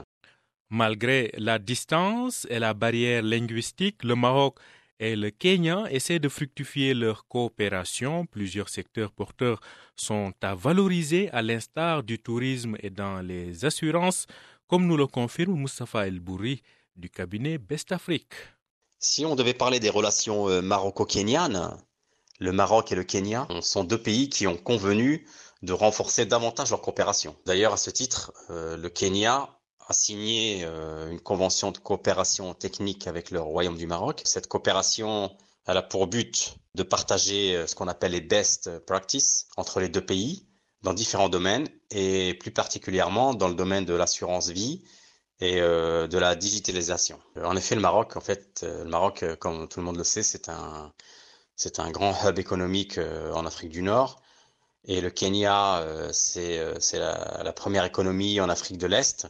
Malgré 0.71 1.33
la 1.38 1.59
distance 1.59 2.47
et 2.51 2.59
la 2.59 2.75
barrière 2.75 3.23
linguistique, 3.23 4.03
le 4.03 4.16
Maroc 4.16 4.59
et 4.99 5.14
le 5.14 5.31
Kenya 5.31 5.85
essaient 5.90 6.19
de 6.19 6.29
fructifier 6.29 6.95
leur 6.95 7.29
coopération. 7.29 8.27
Plusieurs 8.27 8.69
secteurs 8.69 9.12
porteurs 9.12 9.61
sont 9.95 10.33
à 10.42 10.55
valoriser 10.55 11.31
à 11.31 11.42
l'instar 11.42 12.03
du 12.03 12.19
tourisme 12.19 12.77
et 12.81 12.90
dans 12.90 13.21
les 13.21 13.64
assurances, 13.64 14.27
comme 14.66 14.87
nous 14.87 14.97
le 14.97 15.07
confirme 15.07 15.55
Mustafa 15.55 16.07
El 16.09 16.19
Bouri 16.19 16.62
du 16.97 17.11
cabinet 17.11 17.59
Best 17.59 17.92
Afrique. 17.92 18.35
Si 18.98 19.26
on 19.26 19.37
devait 19.37 19.54
parler 19.54 19.80
des 19.80 19.90
relations 19.90 20.48
euh, 20.48 20.62
maroco-kenyanes, 20.62 21.76
le 22.38 22.52
Maroc 22.52 22.92
et 22.92 22.94
le 22.94 23.04
Kenya 23.04 23.46
sont 23.61 23.85
deux 23.85 24.00
pays 24.00 24.28
qui 24.28 24.46
ont 24.46 24.56
convenu 24.56 25.26
de 25.62 25.72
renforcer 25.72 26.26
davantage 26.26 26.70
leur 26.70 26.82
coopération. 26.82 27.37
D'ailleurs, 27.46 27.72
à 27.72 27.76
ce 27.76 27.90
titre, 27.90 28.32
euh, 28.50 28.76
le 28.76 28.88
Kenya 28.88 29.48
a 29.87 29.92
signé 29.92 30.64
euh, 30.64 31.11
une 31.11 31.20
convention 31.20 31.72
de 31.72 31.78
coopération 31.78 32.54
technique 32.54 33.06
avec 33.06 33.30
le 33.30 33.40
Royaume 33.40 33.76
du 33.76 33.87
Maroc. 33.87 34.22
Cette 34.24 34.48
coopération 34.48 35.35
elle 35.66 35.78
a 35.78 35.82
pour 35.82 36.06
but 36.06 36.54
de 36.76 36.85
partager 36.85 37.66
ce 37.66 37.74
qu'on 37.74 37.88
appelle 37.88 38.12
les 38.12 38.20
best 38.20 38.78
practices 38.87 39.48
entre 39.56 39.80
les 39.80 39.88
deux 39.88 40.04
pays 40.04 40.46
dans 40.82 40.94
différents 40.94 41.28
domaines 41.28 41.66
et 41.90 42.35
plus 42.35 42.52
particulièrement 42.52 43.35
dans 43.35 43.48
le 43.48 43.54
domaine 43.54 43.85
de 43.85 43.94
l'assurance 43.94 44.48
vie 44.50 44.85
et 45.40 45.61
euh, 45.61 46.07
de 46.09 46.18
la 46.18 46.35
digitalisation. 46.35 47.20
En 47.42 47.57
effet, 47.57 47.75
le 47.75 47.81
Maroc, 47.81 48.16
en 48.16 48.20
fait, 48.20 48.64
le 48.66 48.85
Maroc, 48.85 49.25
comme 49.38 49.68
tout 49.68 49.81
le 49.81 49.87
monde 49.87 49.96
le 49.99 50.05
sait, 50.05 50.22
c'est 50.22 50.49
un 50.49 50.92
c'est 51.57 51.81
un 51.81 51.90
grand 51.90 52.14
hub 52.25 52.38
économique 52.38 52.99
en 53.35 53.46
Afrique 53.46 53.70
du 53.70 53.83
Nord 53.83 54.20
Et 54.85 55.01
le 55.01 55.11
Kenya, 55.11 55.79
euh, 55.79 56.11
c'est 56.12 56.99
la, 56.99 57.53
première 57.55 57.85
économie 57.85 58.40
en 58.40 58.49
Afrique 58.51 58.79
de 58.79 58.87
l'Est. 58.87 59.27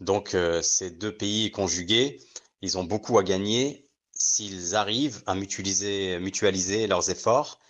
Donc 0.00 0.36
ces 0.62 0.90
deux 0.90 1.16
pays 1.16 1.50
conjugués, 1.50 2.20
ils 2.62 2.78
ont 2.78 2.84
beaucoup 2.84 3.18
à 3.18 3.22
gagner 3.22 3.88
s'ils 4.12 4.74
arrivent 4.74 5.22
à 5.26 5.34
mutualiser 5.34 6.86
leurs 6.86 7.10
efforts 7.10 7.60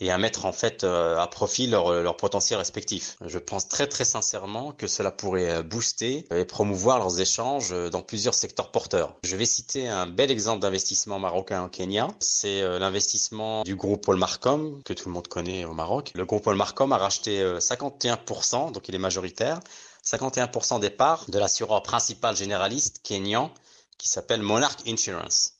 et 0.00 0.10
à 0.10 0.18
mettre 0.18 0.44
en 0.44 0.52
fait 0.52 0.84
euh, 0.84 1.18
à 1.18 1.26
profit 1.26 1.66
leur, 1.66 1.90
leur 2.02 2.16
potentiel 2.16 2.58
respectif. 2.58 3.16
Je 3.24 3.38
pense 3.38 3.68
très 3.68 3.86
très 3.86 4.04
sincèrement 4.04 4.72
que 4.72 4.86
cela 4.86 5.10
pourrait 5.10 5.50
euh, 5.50 5.62
booster 5.62 6.26
et 6.34 6.44
promouvoir 6.44 6.98
leurs 6.98 7.20
échanges 7.20 7.72
euh, 7.72 7.88
dans 7.88 8.02
plusieurs 8.02 8.34
secteurs 8.34 8.70
porteurs. 8.70 9.14
Je 9.22 9.36
vais 9.36 9.46
citer 9.46 9.88
un 9.88 10.06
bel 10.06 10.30
exemple 10.30 10.60
d'investissement 10.60 11.18
marocain 11.18 11.64
au 11.64 11.68
Kenya. 11.68 12.08
C'est 12.20 12.62
l'investissement 12.78 13.62
du 13.62 13.76
groupe 13.76 14.04
Paul 14.04 14.16
Marcom, 14.16 14.82
que 14.84 14.92
tout 14.92 15.08
le 15.08 15.14
monde 15.14 15.28
connaît 15.28 15.64
au 15.64 15.72
Maroc. 15.72 16.12
Le 16.14 16.24
groupe 16.24 16.44
Paul 16.44 16.56
Marcom 16.56 16.92
a 16.92 16.98
racheté 16.98 17.42
51%, 17.58 18.72
donc 18.72 18.88
il 18.88 18.94
est 18.94 18.98
majoritaire, 18.98 19.60
51% 20.04 20.80
des 20.80 20.90
parts 20.90 21.24
de 21.28 21.38
l'assureur 21.38 21.82
principal 21.82 22.36
généraliste 22.36 23.00
kenyan 23.02 23.50
qui 23.98 24.08
s'appelle 24.08 24.42
Monarch 24.42 24.80
Insurance. 24.86 25.54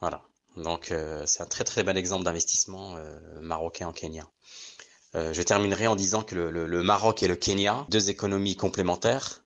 Voilà. 0.00 0.22
Donc 0.56 0.92
euh, 0.92 1.24
c'est 1.26 1.42
un 1.42 1.46
très 1.46 1.64
très 1.64 1.82
bel 1.82 1.96
exemple 1.96 2.24
d'investissement 2.24 2.96
euh, 2.96 3.18
marocain 3.40 3.88
en 3.88 3.92
Kenya. 3.92 4.28
Euh, 5.14 5.32
je 5.32 5.42
terminerai 5.42 5.86
en 5.86 5.96
disant 5.96 6.22
que 6.22 6.34
le, 6.34 6.82
Maroc 6.82 7.22
et 7.22 7.28
le 7.28 7.36
Kenya, 7.36 7.86
deux 7.88 8.10
économies 8.10 8.56
complémentaires, 8.56 9.44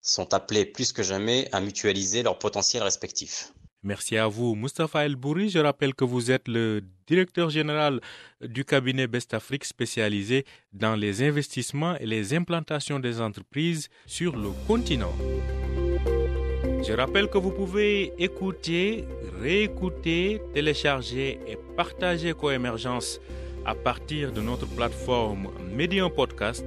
sont 0.00 0.34
appelés 0.34 0.64
plus 0.64 0.92
que 0.92 1.02
jamais 1.02 1.48
à 1.52 1.60
mutualiser 1.60 2.22
leurs 2.22 2.38
potentiels 2.38 2.82
respectifs. 2.82 3.52
Merci 3.84 4.16
à 4.16 4.28
vous, 4.28 4.54
Mustafa 4.54 5.04
El 5.04 5.16
Bouri. 5.16 5.50
Je 5.50 5.58
rappelle 5.58 5.94
que 5.94 6.04
vous 6.04 6.30
êtes 6.30 6.46
le 6.46 6.82
directeur 7.06 7.50
général 7.50 8.00
du 8.40 8.64
cabinet 8.64 9.06
Best 9.08 9.34
Afrique 9.34 9.64
spécialisé 9.64 10.44
dans 10.72 10.94
les 10.94 11.22
investissements 11.22 11.96
et 11.96 12.06
les 12.06 12.32
implantations 12.32 13.00
des 13.00 13.20
entreprises 13.20 13.88
sur 14.06 14.36
le 14.36 14.50
continent. 14.68 15.12
Je 16.84 16.94
rappelle 16.94 17.28
que 17.28 17.38
vous 17.38 17.52
pouvez 17.52 18.12
écouter, 18.18 19.04
réécouter, 19.40 20.42
télécharger 20.52 21.38
et 21.46 21.56
partager 21.76 22.32
Coémergence 22.32 23.20
à 23.64 23.74
partir 23.74 24.32
de 24.32 24.40
notre 24.40 24.66
plateforme 24.66 25.48
Medium 25.72 26.10
Podcast 26.10 26.66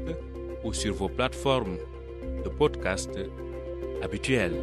ou 0.64 0.74
sur 0.74 0.94
vos 0.94 1.10
plateformes 1.10 1.78
de 2.44 2.50
podcast 2.50 3.12
habituelles. 4.02 4.56